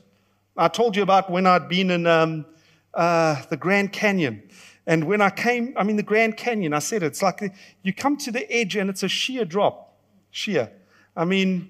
[0.57, 2.45] I told you about when I'd been in um,
[2.93, 4.43] uh, the Grand Canyon.
[4.87, 8.17] And when I came, I mean, the Grand Canyon, I said it's like you come
[8.17, 9.97] to the edge and it's a sheer drop.
[10.31, 10.71] Sheer.
[11.15, 11.69] I mean,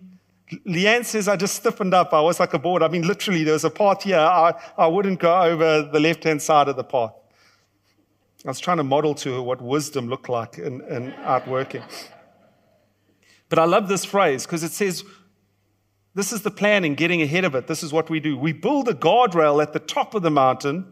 [0.66, 2.14] Leanne says I just stiffened up.
[2.14, 2.82] I was like a board.
[2.82, 4.18] I mean, literally, there was a part here.
[4.18, 7.14] I, I wouldn't go over the left hand side of the path.
[8.46, 11.84] I was trying to model to her what wisdom looked like in, in outworking.
[13.50, 15.04] But I love this phrase because it says,
[16.16, 17.68] this is the planning, getting ahead of it.
[17.68, 18.38] This is what we do.
[18.38, 20.92] We build a guardrail at the top of the mountain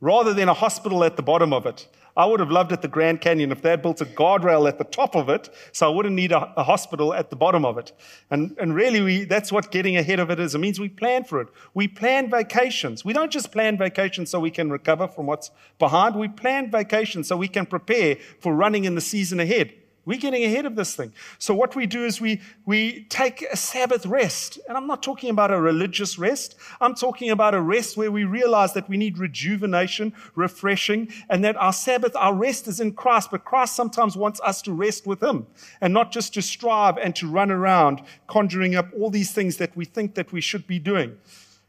[0.00, 1.86] rather than a hospital at the bottom of it.
[2.16, 4.78] I would have loved at the Grand Canyon if they had built a guardrail at
[4.78, 7.78] the top of it, so I wouldn't need a, a hospital at the bottom of
[7.78, 7.92] it.
[8.30, 10.54] And, and really, we, that's what getting ahead of it is.
[10.54, 11.48] It means we plan for it.
[11.74, 13.04] We plan vacations.
[13.04, 16.16] We don't just plan vacations so we can recover from what's behind.
[16.16, 19.74] We plan vacations so we can prepare for running in the season ahead.
[20.10, 21.12] We're getting ahead of this thing.
[21.38, 24.58] So what we do is we, we take a Sabbath rest.
[24.66, 26.56] And I'm not talking about a religious rest.
[26.80, 31.56] I'm talking about a rest where we realize that we need rejuvenation, refreshing, and that
[31.58, 33.30] our Sabbath, our rest is in Christ.
[33.30, 35.46] But Christ sometimes wants us to rest with Him
[35.80, 39.76] and not just to strive and to run around conjuring up all these things that
[39.76, 41.18] we think that we should be doing.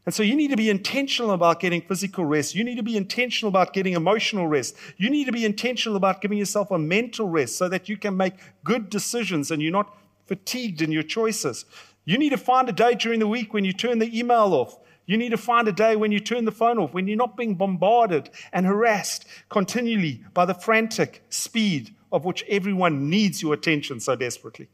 [0.04, 2.56] And so you need to be intentional about getting physical rest.
[2.56, 4.76] You need to be intentional about getting emotional rest.
[4.96, 8.16] You need to be intentional about giving yourself a mental rest so that you can
[8.16, 8.34] make
[8.64, 11.64] good decisions and you're not fatigued in your choices.
[12.04, 14.76] You need to find a day during the week when you turn the email off.
[15.06, 17.36] You need to find a day when you turn the phone off, when you're not
[17.36, 24.00] being bombarded and harassed continually by the frantic speed of which everyone needs your attention
[24.00, 24.68] so desperately.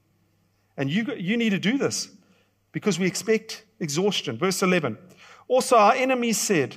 [0.77, 2.09] And you, you need to do this
[2.73, 4.37] because we expect exhaustion.
[4.39, 4.99] Verse 11.
[5.49, 6.77] Also, our enemies said,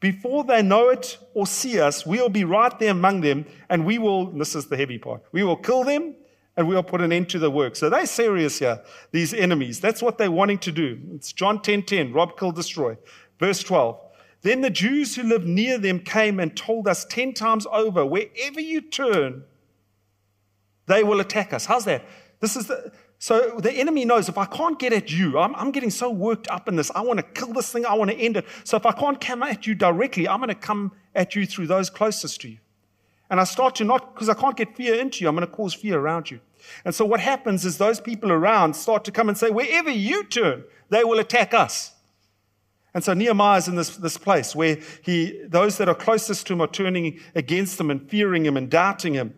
[0.00, 3.98] Before they know it or see us, we'll be right there among them, and we
[3.98, 6.16] will, this is the heavy part, we will kill them
[6.56, 7.76] and we'll put an end to the work.
[7.76, 9.78] So they're serious here, these enemies.
[9.80, 10.98] That's what they're wanting to do.
[11.14, 12.96] It's John 10 10, rob, kill, destroy.
[13.38, 14.00] Verse 12.
[14.42, 18.60] Then the Jews who lived near them came and told us 10 times over, wherever
[18.60, 19.44] you turn,
[20.86, 21.66] they will attack us.
[21.66, 22.04] How's that?
[22.40, 25.70] This is the, so the enemy knows if I can't get at you, I'm, I'm,
[25.70, 26.90] getting so worked up in this.
[26.94, 27.86] I want to kill this thing.
[27.86, 28.44] I want to end it.
[28.64, 31.66] So if I can't come at you directly, I'm going to come at you through
[31.66, 32.58] those closest to you.
[33.30, 35.52] And I start to not, because I can't get fear into you, I'm going to
[35.52, 36.40] cause fear around you.
[36.84, 40.24] And so what happens is those people around start to come and say, wherever you
[40.24, 41.92] turn, they will attack us.
[42.94, 46.54] And so Nehemiah is in this, this place where he, those that are closest to
[46.54, 49.34] him are turning against him and fearing him and doubting him.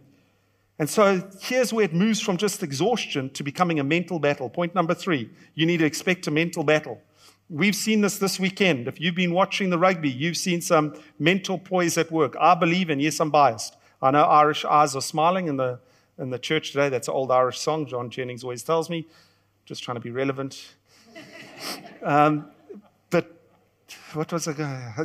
[0.79, 4.49] And so here's where it moves from just exhaustion to becoming a mental battle.
[4.49, 7.03] Point number three you need to expect a mental battle.
[7.51, 8.88] We've seen this this weekend.
[8.88, 12.37] If you've been watching the rugby, you've seen some mental poise at work.
[12.38, 13.77] I believe, and yes, I'm biased.
[14.01, 15.81] I know Irish eyes are smiling in the,
[16.19, 16.88] in the church today.
[16.88, 19.07] That's an old Irish song, John Jennings always tells me.
[19.64, 20.75] Just trying to be relevant.
[22.03, 22.51] um,
[24.14, 24.59] what was it?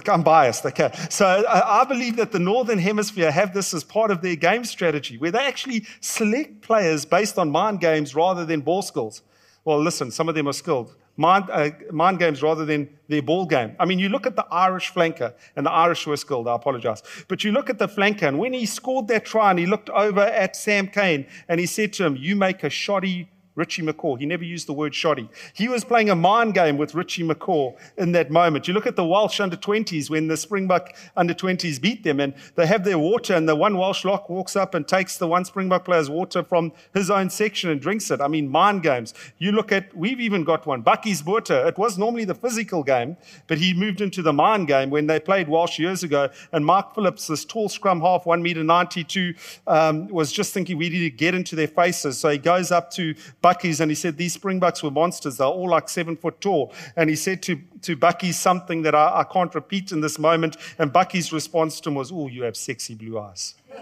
[0.08, 0.66] I'm biased.
[0.66, 0.92] Okay.
[1.10, 4.64] So I, I believe that the Northern Hemisphere have this as part of their game
[4.66, 9.22] strategy, where they actually select players based on mind games rather than ball skills.
[9.66, 13.46] Well, listen, some of them are skilled mind, uh, mind games rather than their ball
[13.46, 13.76] game.
[13.80, 17.04] I mean, you look at the Irish flanker, and the Irish were skilled, I apologize.
[17.28, 19.90] But you look at the flanker, and when he scored that try, and he looked
[19.90, 24.18] over at Sam Cane, and he said to him, You make a shoddy Richie McCaw.
[24.20, 25.30] He never used the word shoddy.
[25.54, 28.68] He was playing a mind game with Richie McCaw in that moment.
[28.68, 32.34] You look at the Welsh under 20s when the Springbok under 20s beat them and
[32.56, 35.46] they have their water and the one Welsh lock walks up and takes the one
[35.46, 38.22] Springbok player's water from his own section and drinks it.
[38.22, 39.14] I mean, mind games.
[39.38, 41.68] You look at, we've even got one, Bakkies Botha.
[41.68, 45.20] It was normally the physical game, but he moved into the mind game when they
[45.20, 46.30] played Welsh years ago.
[46.52, 49.36] And Mark Phillips, this tall scrum half, 1 meter 92,
[49.68, 52.18] um, was just thinking we need to get into their faces.
[52.18, 53.14] So he goes up to
[53.44, 55.38] Bakkies and he said these Springboks were monsters.
[55.38, 56.74] They're all like seven foot tall.
[56.96, 60.56] And he said to, to Bakkies something that I, I can't repeat in this moment.
[60.80, 63.56] And Bakkies response to him was, Oh, you have sexy blue eyes.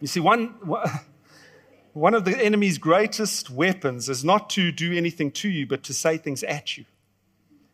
[0.00, 0.54] you see, one,
[1.92, 5.92] one of the enemy's greatest weapons is not to do anything to you, but to
[5.92, 6.84] say things at you.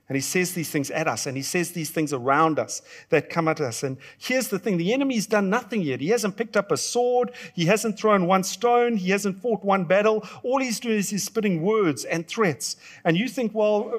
[0.09, 3.31] And he says these things at us, and he says these things around us that
[3.31, 3.83] come at us.
[3.83, 6.01] And here's the thing the enemy's done nothing yet.
[6.01, 9.85] He hasn't picked up a sword, he hasn't thrown one stone, he hasn't fought one
[9.85, 10.27] battle.
[10.43, 12.77] All he's doing is he's spitting words and threats.
[13.05, 13.99] And you think, well,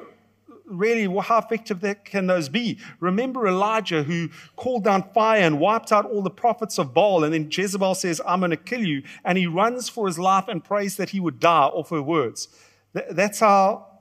[0.68, 2.78] really, well, how effective that can those be?
[3.00, 7.34] Remember Elijah who called down fire and wiped out all the prophets of Baal, and
[7.34, 9.02] then Jezebel says, I'm going to kill you.
[9.24, 12.48] And he runs for his life and prays that he would die off her words.
[12.94, 13.95] That's how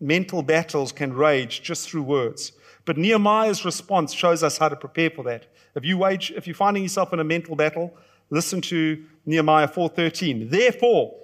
[0.00, 2.52] mental battles can rage just through words.
[2.84, 5.46] But Nehemiah's response shows us how to prepare for that.
[5.74, 7.96] If you wage, if you're finding yourself in a mental battle,
[8.30, 10.48] listen to Nehemiah 4:13.
[10.50, 11.14] Therefore,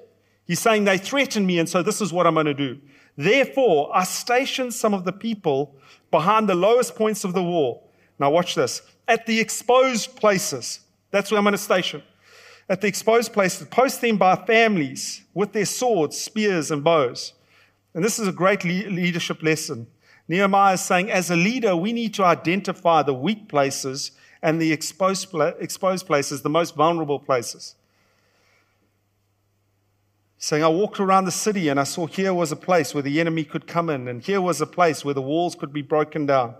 [0.45, 2.79] he's saying they threaten me, and so this is what I'm going to do.
[3.17, 5.77] Therefore, I stationed some of the people
[6.11, 7.91] behind the lowest points of the wall.
[8.19, 8.83] Now watch this.
[9.07, 10.81] At the exposed places.
[11.11, 12.03] That's where I'm going to station.
[12.69, 17.35] At the exposed places, post them by families with their swords, spears, and bows.
[17.95, 19.87] And this is a great leadership lesson.
[20.29, 24.73] Nehemiah is saying, as a leader, we need to identify the weak places and the
[24.73, 25.29] exposed,
[25.61, 27.75] exposed places, the most vulnerable places.
[30.43, 33.21] saying, I walked around the city and I saw here was a place where the
[33.21, 36.27] enemy could come in, and here was a place where the walls could be broken
[36.27, 36.57] down.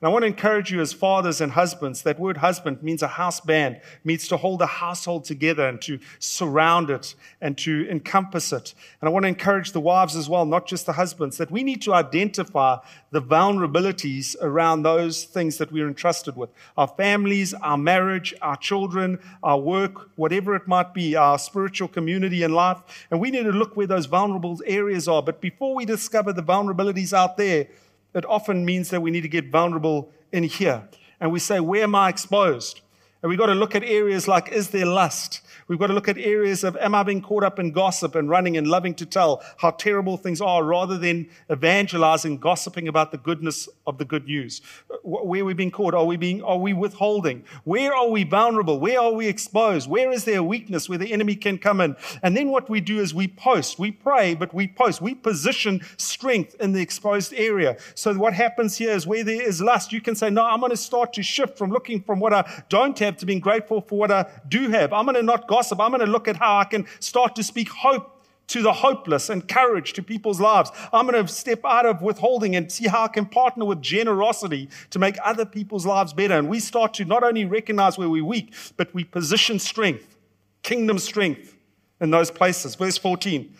[0.00, 3.06] And I want to encourage you as fathers and husbands, that word husband means a
[3.06, 8.50] house band, means to hold a household together and to surround it and to encompass
[8.50, 8.72] it.
[9.02, 11.62] And I want to encourage the wives as well, not just the husbands, that we
[11.62, 12.78] need to identify
[13.10, 16.48] the vulnerabilities around those things that we're entrusted with.
[16.78, 22.42] Our families, our marriage, our children, our work, whatever it might be, our spiritual community
[22.42, 22.78] and life.
[23.10, 25.22] And we need to look where those vulnerable areas are.
[25.22, 27.66] But before we discover the vulnerabilities out there,
[28.14, 30.88] it often means that we need to get vulnerable in here.
[31.20, 32.80] And we say, where am I exposed?
[33.22, 35.42] And we've got to look at areas like, is there lust?
[35.68, 38.28] We've got to look at areas of, am I being caught up in gossip and
[38.28, 43.18] running and loving to tell how terrible things are rather than evangelizing, gossiping about the
[43.18, 44.62] goodness of the good news?
[45.04, 45.94] Where are we being caught?
[45.94, 47.44] Are we being, are we withholding?
[47.62, 48.80] Where are we vulnerable?
[48.80, 49.88] Where are we exposed?
[49.88, 51.94] Where is there weakness where the enemy can come in?
[52.22, 55.82] And then what we do is we post, we pray, but we post, we position
[55.98, 57.76] strength in the exposed area.
[57.94, 60.70] So what happens here is where there is lust, you can say, no, I'm going
[60.70, 63.98] to start to shift from looking from what I don't have to being grateful for
[63.98, 64.92] what I do have.
[64.92, 65.80] I'm going to not gossip gossip.
[65.80, 68.16] I'm going to look at how I can start to speak hope
[68.48, 70.72] to the hopeless and courage to people's lives.
[70.92, 74.68] I'm going to step out of withholding and see how I can partner with generosity
[74.90, 76.36] to make other people's lives better.
[76.36, 80.16] And we start to not only recognize where we're weak, but we position strength,
[80.62, 81.54] kingdom strength
[82.00, 82.74] in those places.
[82.74, 83.54] Verse 14.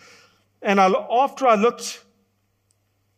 [0.63, 2.03] And I, after I looked,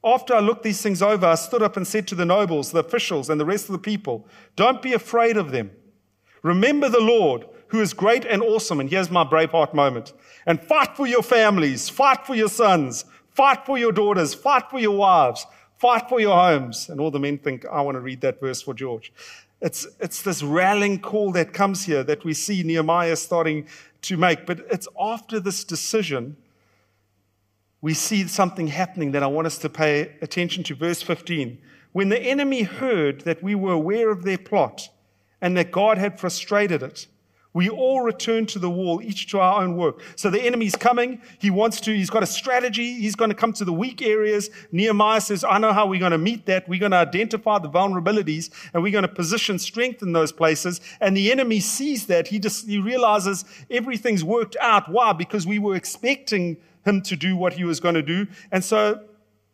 [0.04, 2.80] after I looked these things over, I stood up and said to the nobles, the
[2.80, 5.70] officials, and the rest of the people, Don't be afraid of them.
[6.42, 8.80] Remember the Lord who is great and awesome.
[8.80, 10.12] And here's my Braveheart moment.
[10.44, 14.78] And fight for your families, fight for your sons, fight for your daughters, fight for
[14.78, 15.46] your wives,
[15.78, 16.90] fight for your homes.
[16.90, 19.10] And all the men think, I want to read that verse for George.
[19.62, 23.66] It's, it's this rallying call that comes here that we see Nehemiah starting
[24.02, 24.44] to make.
[24.44, 26.36] But it's after this decision,
[27.80, 30.74] we see something happening that I want us to pay attention to.
[30.74, 31.58] Verse 15.
[31.92, 34.88] When the enemy heard that we were aware of their plot,
[35.42, 37.06] and that God had frustrated it.
[37.54, 40.00] We all return to the wall, each to our own work.
[40.16, 41.20] So the enemy's coming.
[41.38, 42.94] He wants to, he's got a strategy.
[42.94, 44.48] He's going to come to the weak areas.
[44.70, 46.66] Nehemiah says, I know how we're going to meet that.
[46.66, 50.80] We're going to identify the vulnerabilities and we're going to position strength in those places.
[50.98, 52.28] And the enemy sees that.
[52.28, 54.90] He just, he realizes everything's worked out.
[54.90, 55.12] Why?
[55.12, 58.28] Because we were expecting him to do what he was going to do.
[58.50, 59.02] And so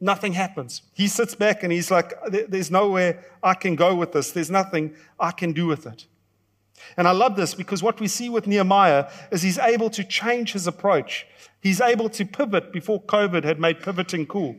[0.00, 0.82] nothing happens.
[0.92, 4.30] He sits back and he's like, there's nowhere I can go with this.
[4.30, 6.06] There's nothing I can do with it.
[6.96, 10.52] And I love this because what we see with Nehemiah is he's able to change
[10.52, 11.26] his approach.
[11.60, 14.56] He's able to pivot before COVID had made pivoting cool.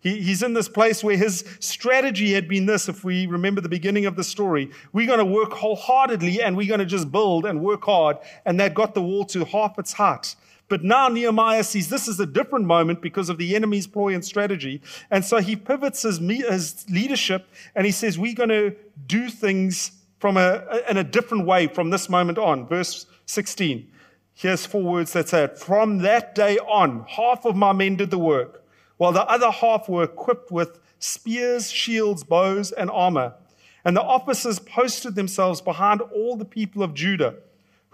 [0.00, 2.88] He, he's in this place where his strategy had been this.
[2.88, 6.68] If we remember the beginning of the story, we're going to work wholeheartedly and we're
[6.68, 8.18] going to just build and work hard.
[8.46, 10.36] And that got the wall to half its height.
[10.68, 14.24] But now Nehemiah sees this is a different moment because of the enemy's ploy and
[14.24, 14.82] strategy.
[15.10, 19.92] And so he pivots his, his leadership and he says, We're going to do things
[20.18, 22.66] from a, in a different way from this moment on.
[22.66, 23.90] Verse 16.
[24.34, 25.58] Here's four words that say it.
[25.58, 28.64] From that day on, half of my men did the work,
[28.96, 33.34] while the other half were equipped with spears, shields, bows, and armor.
[33.84, 37.36] And the officers posted themselves behind all the people of Judah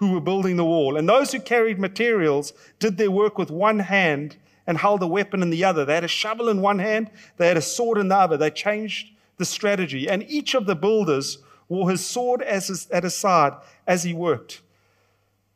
[0.08, 0.96] who were building the wall.
[0.96, 4.36] And those who carried materials did their work with one hand
[4.66, 5.84] and held a weapon in the other.
[5.84, 8.36] They had a shovel in one hand, they had a sword in the other.
[8.36, 10.08] They changed the strategy.
[10.08, 11.38] And each of the builders
[11.68, 13.54] wore his sword his, at his side
[13.86, 14.62] as he worked.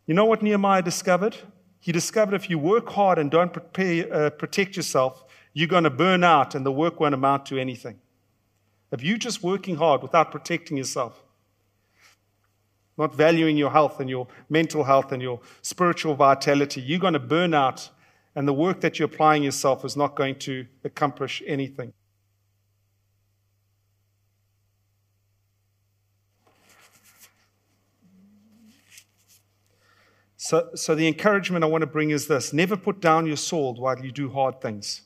[0.07, 1.37] You know what Nehemiah discovered?
[1.81, 5.91] He discovered if you work hard and don't prepare, uh, protect yourself, you're going to
[5.91, 8.01] burn out and the work won't amount to anything.
[8.91, 11.23] If you're just working hard without protecting yourself,
[12.99, 17.21] not valuing your health and your mental health and your spiritual vitality, you're going to
[17.21, 17.89] burn out,
[18.35, 21.93] and the work that you're applying yourself is not going to accomplish anything.
[30.37, 33.77] So, so the encouragement I want to bring is this never put down your sword
[33.77, 35.03] while you do hard things.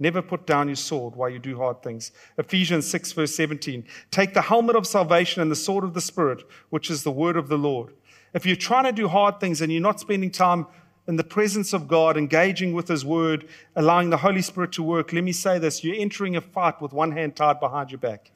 [0.00, 2.12] Never put down your sword while you do hard things.
[2.36, 3.84] Ephesians 6, verse 17.
[4.10, 7.36] Take the helmet of salvation and the sword of the Spirit, which is the word
[7.36, 7.94] of the Lord.
[8.32, 10.66] If you're trying to do hard things and you're not spending time
[11.08, 15.12] in the presence of God, engaging with His word, allowing the Holy Spirit to work,
[15.12, 18.30] let me say this you're entering a fight with one hand tied behind your back.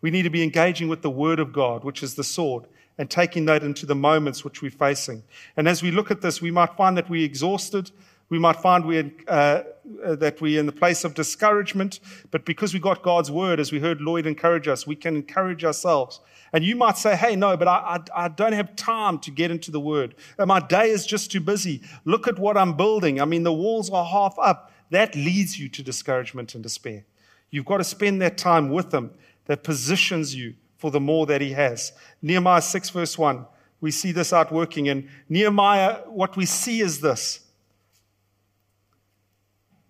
[0.00, 2.64] We need to be engaging with the word of God, which is the sword,
[2.96, 5.22] and taking that into the moments which we're facing.
[5.56, 7.92] And as we look at this, we might find that we're exhausted
[8.30, 9.62] we might find we're, uh,
[10.04, 13.72] Uh, that we're in the place of discouragement, but because we got God's word, as
[13.72, 16.20] we heard Lloyd encourage us, we can encourage ourselves.
[16.52, 19.50] And you might say, hey, no, but I, I, I don't have time to get
[19.50, 20.14] into the word.
[20.38, 21.82] Uh, my day is just too busy.
[22.04, 23.20] Look at what I'm building.
[23.20, 24.72] I mean, the walls are half up.
[24.90, 27.04] That leads you to discouragement and despair.
[27.50, 29.10] You've got to spend that time with Him
[29.46, 31.92] that positions you for the more that He has.
[32.22, 33.46] Nehemiah 6, verse 1,
[33.80, 34.88] we see this out working.
[34.88, 37.40] And Nehemiah, what we see is this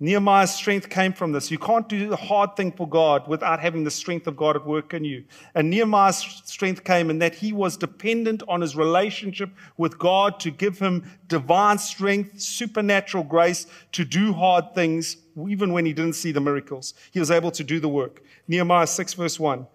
[0.01, 1.51] Nehemiah's strength came from this.
[1.51, 4.65] You can't do the hard thing for God without having the strength of God at
[4.65, 5.25] work in you.
[5.57, 10.53] And Nehemiah's strength came in that he was dependent on his relationship with God to
[10.53, 15.17] give him divine strength, supernatural grace to do hard things,
[15.49, 16.95] even when he didn't see the miracles.
[17.11, 18.23] He was able to do the work.
[18.47, 19.67] Nehemiah 6, verse 1.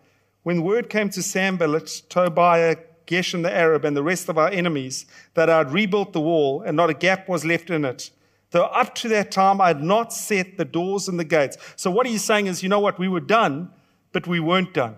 [0.44, 5.06] When word came to Sanballat, Tobiah, Geshem the Arab, and the rest of our enemies
[5.34, 8.10] that I had rebuilt the wall and not a gap was left in it,
[8.54, 11.58] Though up to that time I had not set the doors and the gates.
[11.76, 13.72] So what he's saying is, you know what, we were done,
[14.12, 14.96] but we weren't done.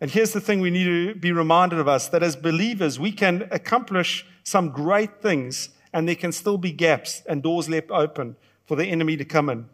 [0.00, 3.12] And here's the thing we need to be reminded of us that as believers, we
[3.12, 8.34] can accomplish some great things and there can still be gaps and doors left open
[8.66, 9.66] for the enemy to come in.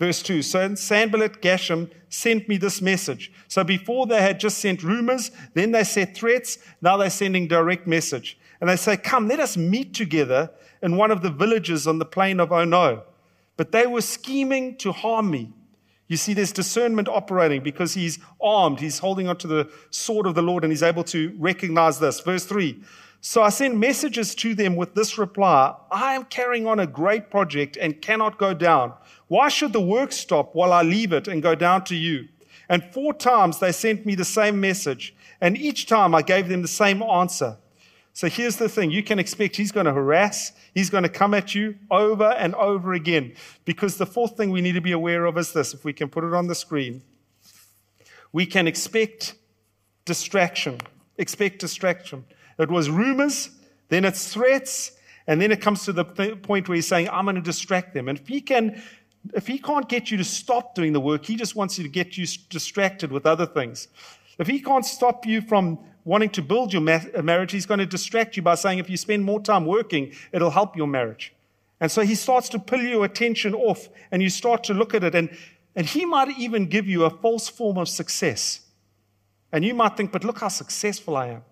[0.00, 3.30] Verse 2 So Sanballat Geshem sent me this message.
[3.46, 7.86] So before they had just sent rumors, then they sent threats, now they're sending direct
[7.86, 8.36] message.
[8.60, 10.50] And they say, Come, let us meet together
[10.82, 13.04] in one of the villages on the plain of Ono.
[13.56, 15.52] But they were scheming to harm me.
[16.08, 18.80] You see, there's discernment operating because he's armed.
[18.80, 22.20] He's holding onto the sword of the Lord and he's able to recognize this.
[22.20, 22.82] Verse 3
[23.20, 27.30] So I sent messages to them with this reply I am carrying on a great
[27.30, 28.92] project and cannot go down.
[29.28, 32.28] Why should the work stop while I leave it and go down to you?
[32.68, 36.62] And four times they sent me the same message, and each time I gave them
[36.62, 37.56] the same answer.
[38.14, 41.34] So here's the thing you can expect he's going to harass, he's going to come
[41.34, 43.34] at you over and over again.
[43.64, 46.08] Because the fourth thing we need to be aware of is this if we can
[46.08, 47.02] put it on the screen,
[48.32, 49.34] we can expect
[50.04, 50.78] distraction.
[51.18, 52.24] Expect distraction.
[52.58, 53.50] It was rumors,
[53.88, 54.92] then it's threats,
[55.26, 58.08] and then it comes to the point where he's saying, I'm going to distract them.
[58.08, 58.82] And if he can
[59.34, 61.90] if he can't get you to stop doing the work, he just wants you to
[61.90, 63.88] get you distracted with other things.
[64.38, 67.86] If he can't stop you from wanting to build your uh, marriage, he's going to
[67.86, 71.32] distract you by saying if you spend more time working, it'll help your marriage.
[71.80, 75.02] And so he starts to pull your attention off and you start to look at
[75.02, 75.14] it.
[75.14, 75.36] And,
[75.74, 78.60] and he might even give you a false form of success.
[79.52, 81.42] And you might think, but look how successful I am.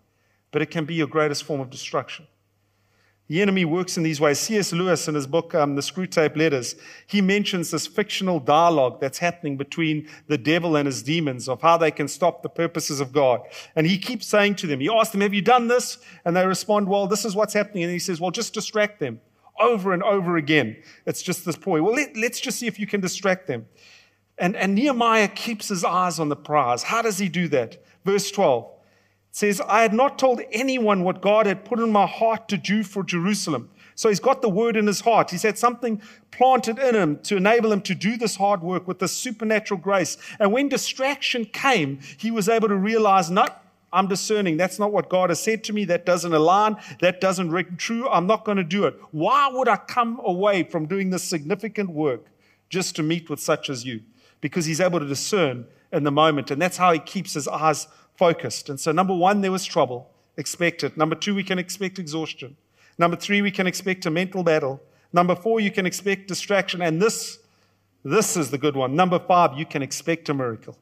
[0.53, 2.27] But it can be your greatest form of destruction.
[3.31, 4.41] The enemy works in these ways.
[4.41, 4.73] C.S.
[4.73, 6.75] Lewis, in his book, um, The Screwtape Letters,
[7.07, 11.77] he mentions this fictional dialogue that's happening between the devil and his demons of how
[11.77, 13.43] they can stop the purposes of God.
[13.77, 15.99] And he keeps saying to them, he asks them, Have you done this?
[16.25, 17.85] And they respond, Well, this is what's happening.
[17.85, 19.21] And he says, Well, just distract them
[19.61, 20.77] over and over again.
[21.07, 21.81] It's just this ploy.
[21.81, 23.67] Well, let, us just see if you can distract them.
[24.39, 26.83] And, and Nehemiah keeps his eyes on the prize.
[26.83, 27.81] How does he do that?
[28.05, 28.69] Verse 12
[29.33, 32.83] says, I had not told anyone what God had put in my heart to do
[32.83, 33.71] for Jerusalem.
[33.95, 35.31] So he's got the word in his heart.
[35.31, 36.01] He's had something
[36.31, 40.17] planted in him to enable him to do this hard work with this supernatural grace.
[40.39, 43.47] And when distraction came, he was able to realize, no,
[43.93, 44.57] I'm discerning.
[44.57, 45.85] That's not what God has said to me.
[45.85, 46.77] That doesn't align.
[47.01, 48.09] That doesn't ring true.
[48.09, 48.99] I'm not going to do it.
[49.11, 52.25] Why would I come away from doing this significant work
[52.69, 54.01] just to meet with such as you?
[54.41, 56.51] Because he's able to discern in the moment.
[56.51, 57.89] And that's how he keeps his eyes
[58.21, 58.69] focused.
[58.69, 60.11] And so, number one, there was trouble.
[60.37, 60.95] Expect it.
[60.95, 62.55] Number two, we can expect exhaustion.
[62.99, 64.83] Number three, we can expect a mental battle.
[65.11, 66.83] Number four, you can expect distraction.
[66.83, 67.39] And this,
[68.05, 68.95] this is the good one.
[68.95, 70.77] Number five, you can expect a miracle.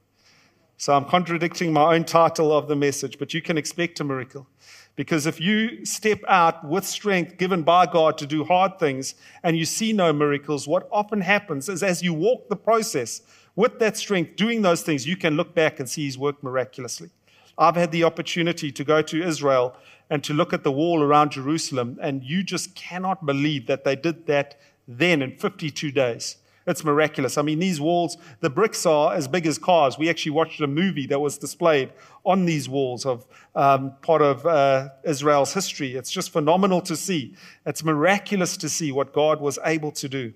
[0.79, 4.49] So I'm contradicting my own title of the message, but you can expect a miracle.
[4.97, 9.15] Because if you step out with strength given by God to do hard things
[9.45, 13.23] and you see no miracles, what often happens is as you walk the process
[13.55, 17.11] with that strength, doing those things, you can look back and see His work miraculously.
[17.59, 19.77] I've had the opportunity to go to Israel
[20.09, 23.97] and to look at the wall around Jerusalem, and you just cannot believe that they
[23.97, 26.37] did that then in 52 days.
[26.69, 27.39] It's miraculous.
[27.39, 29.99] I mean, these walls, the bricks are as big as cars.
[29.99, 31.93] We actually watched a movie that was displayed
[32.27, 35.97] on these walls of um, part of uh, Israel's history.
[35.97, 37.35] It's just phenomenal to see.
[37.65, 40.35] It's miraculous to see what God was able to do.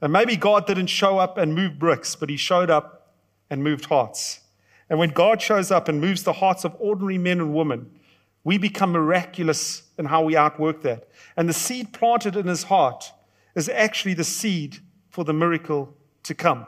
[0.00, 3.12] And maybe God didn't show up and move bricks, but He showed up
[3.50, 4.40] and moved hearts.
[4.88, 7.90] And when God shows up and moves the hearts of ordinary men and women,
[8.44, 11.08] we become miraculous in how we outwork that.
[11.36, 13.12] And the seed planted in his heart
[13.56, 14.78] is actually the seed
[15.10, 16.66] for the miracle to come.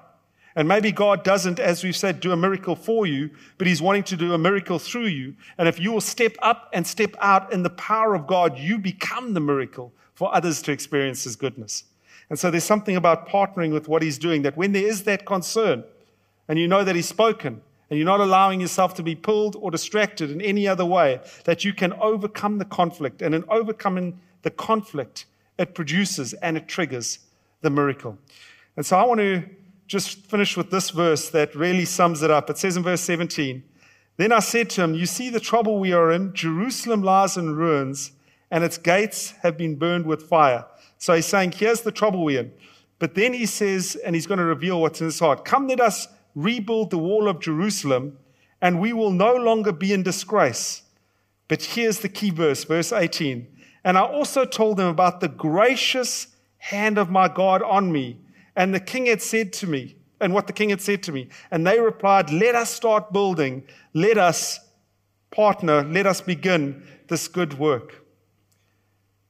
[0.57, 4.03] And maybe God doesn't, as we've said, do a miracle for you, but He's wanting
[4.05, 5.37] to do a miracle through you.
[5.57, 8.77] And if you will step up and step out in the power of God, you
[8.77, 11.85] become the miracle for others to experience His goodness.
[12.29, 15.25] And so there's something about partnering with what He's doing that when there is that
[15.25, 15.85] concern,
[16.49, 17.61] and you know that He's spoken,
[17.91, 21.65] and you're not allowing yourself to be pulled or distracted in any other way, that
[21.65, 23.23] you can overcome the conflict.
[23.23, 25.27] And in overcoming the conflict,
[25.59, 27.21] it produces and it triggers
[27.63, 28.19] the miracle.
[28.77, 29.43] And so I want to
[29.87, 32.51] just finish with this verse that really sums it up.
[32.51, 33.63] It says in verse 17,
[34.19, 36.35] Then I said to him, You see the trouble we are in.
[36.35, 38.13] Jerusalem lies in ruins,
[38.51, 40.67] and its gates have been burned with fire.
[40.99, 42.53] So he's saying, Here's the trouble we're in.
[42.99, 45.81] But then he says, and he's going to reveal what's in his heart Come, let
[45.81, 48.19] us rebuild the wall of Jerusalem,
[48.61, 50.83] and we will no longer be in disgrace.
[51.49, 53.47] But here's the key verse, verse 18.
[53.85, 58.19] And I also told them about the gracious hand of my God on me.
[58.57, 61.29] And the king had said to me, and what the king had said to me.
[61.51, 63.65] And they replied, Let us start building.
[63.95, 64.61] Let us
[65.31, 65.85] partner.
[65.85, 68.05] Let us begin this good work.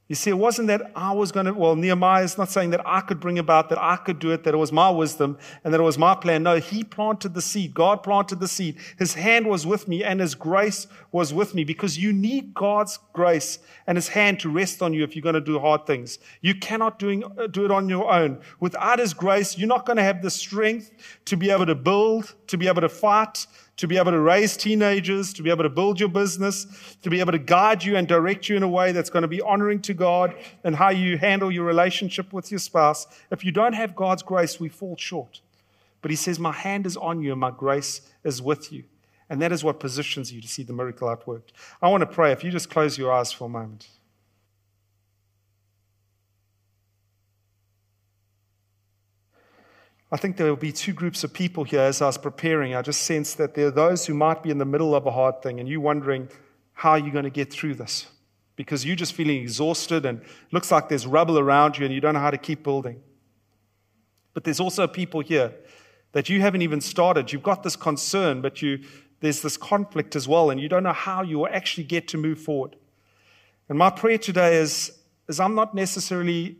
[0.09, 2.81] You see, it wasn't that I was going to, well, Nehemiah is not saying that
[2.87, 5.75] I could bring about, that I could do it, that it was my wisdom and
[5.75, 6.43] that it was my plan.
[6.43, 7.75] No, he planted the seed.
[7.75, 8.79] God planted the seed.
[8.99, 12.99] His hand was with me and his grace was with me because you need God's
[13.13, 16.19] grace and his hand to rest on you if you're going to do hard things.
[16.41, 18.41] You cannot doing, uh, do it on your own.
[18.61, 20.91] Without his grace, you're not going to have the strength
[21.27, 23.47] to be able to build, to be able to fight,
[23.79, 26.67] to be able to raise teenagers, to be able to build your business,
[27.03, 29.29] to be able to guide you and direct you in a way that's going to
[29.29, 33.07] be honoring to God and how you handle your relationship with your spouse.
[33.31, 35.41] If you don't have God's grace, we fall short.
[36.03, 38.85] But He says, My hand is on you and my grace is with you.
[39.31, 41.53] And that is what positions you to see the miracle outworked.
[41.81, 42.33] I want to pray.
[42.33, 43.89] If you just close your eyes for a moment.
[50.11, 52.75] I think there will be two groups of people here as I was preparing.
[52.75, 55.11] I just sense that there are those who might be in the middle of a
[55.11, 56.29] hard thing and you wondering
[56.73, 58.07] how you're you going to get through this
[58.57, 62.15] because you're just feeling exhausted and looks like there's rubble around you and you don't
[62.15, 63.03] know how to keep building.
[64.33, 65.53] But there's also people here
[66.13, 67.33] that you haven't even started.
[67.33, 68.81] You've got this concern, but you,
[69.21, 72.17] there's this conflict as well, and you don't know how you will actually get to
[72.17, 72.77] move forward.
[73.69, 74.93] And my prayer today is,
[75.29, 76.57] is I'm not necessarily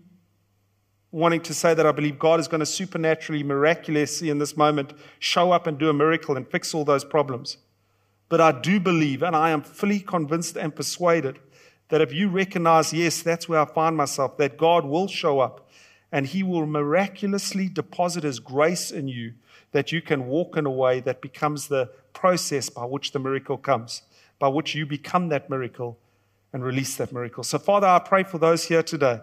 [1.11, 4.93] wanting to say that I believe God is going to supernaturally, miraculously in this moment
[5.19, 7.57] show up and do a miracle and fix all those problems.
[8.29, 11.39] But I do believe, and I am fully convinced and persuaded,
[11.89, 15.69] that if you recognize, yes, that's where I find myself, that God will show up
[16.13, 19.33] and He will miraculously deposit His grace in you
[19.73, 23.59] that you can walk in a way that becomes the process by which the miracle
[23.59, 24.03] comes,
[24.39, 25.99] by which you become that miracle
[26.53, 27.45] and release that miracle.
[27.45, 29.21] So, Father, I pray for those here today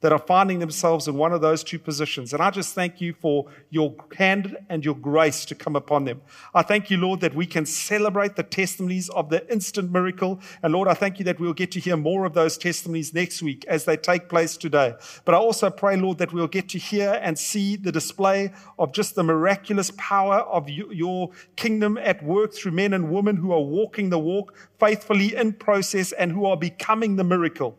[0.00, 2.34] that are finding themselves in one of those two positions.
[2.34, 6.20] And I just thank you for your hand and your grace to come upon them.
[6.54, 10.40] I thank you, Lord, that we can celebrate the testimonies of the instant miracle.
[10.62, 13.42] And Lord, I thank you that we'll get to hear more of those testimonies next
[13.42, 14.94] week as they take place today.
[15.24, 18.92] But I also pray, Lord, that we'll get to hear and see the display of
[18.92, 23.62] just the miraculous power of your kingdom at work through men and women who are
[23.62, 27.78] walking the walk faithfully in process and who are becoming the miracle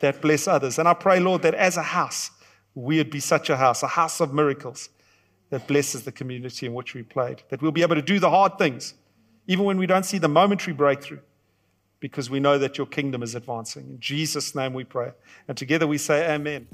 [0.00, 0.78] that bless others.
[0.78, 2.30] And I pray, Lord, that as a house,
[2.74, 4.88] we would be such a house, a house of miracles
[5.50, 7.42] that blesses the community in which we played.
[7.48, 8.94] That we'll be able to do the hard things,
[9.46, 11.20] even when we don't see the momentary breakthrough,
[12.00, 13.88] because we know that your kingdom is advancing.
[13.88, 15.12] In Jesus' name we pray.
[15.48, 16.68] And together we say, Amen.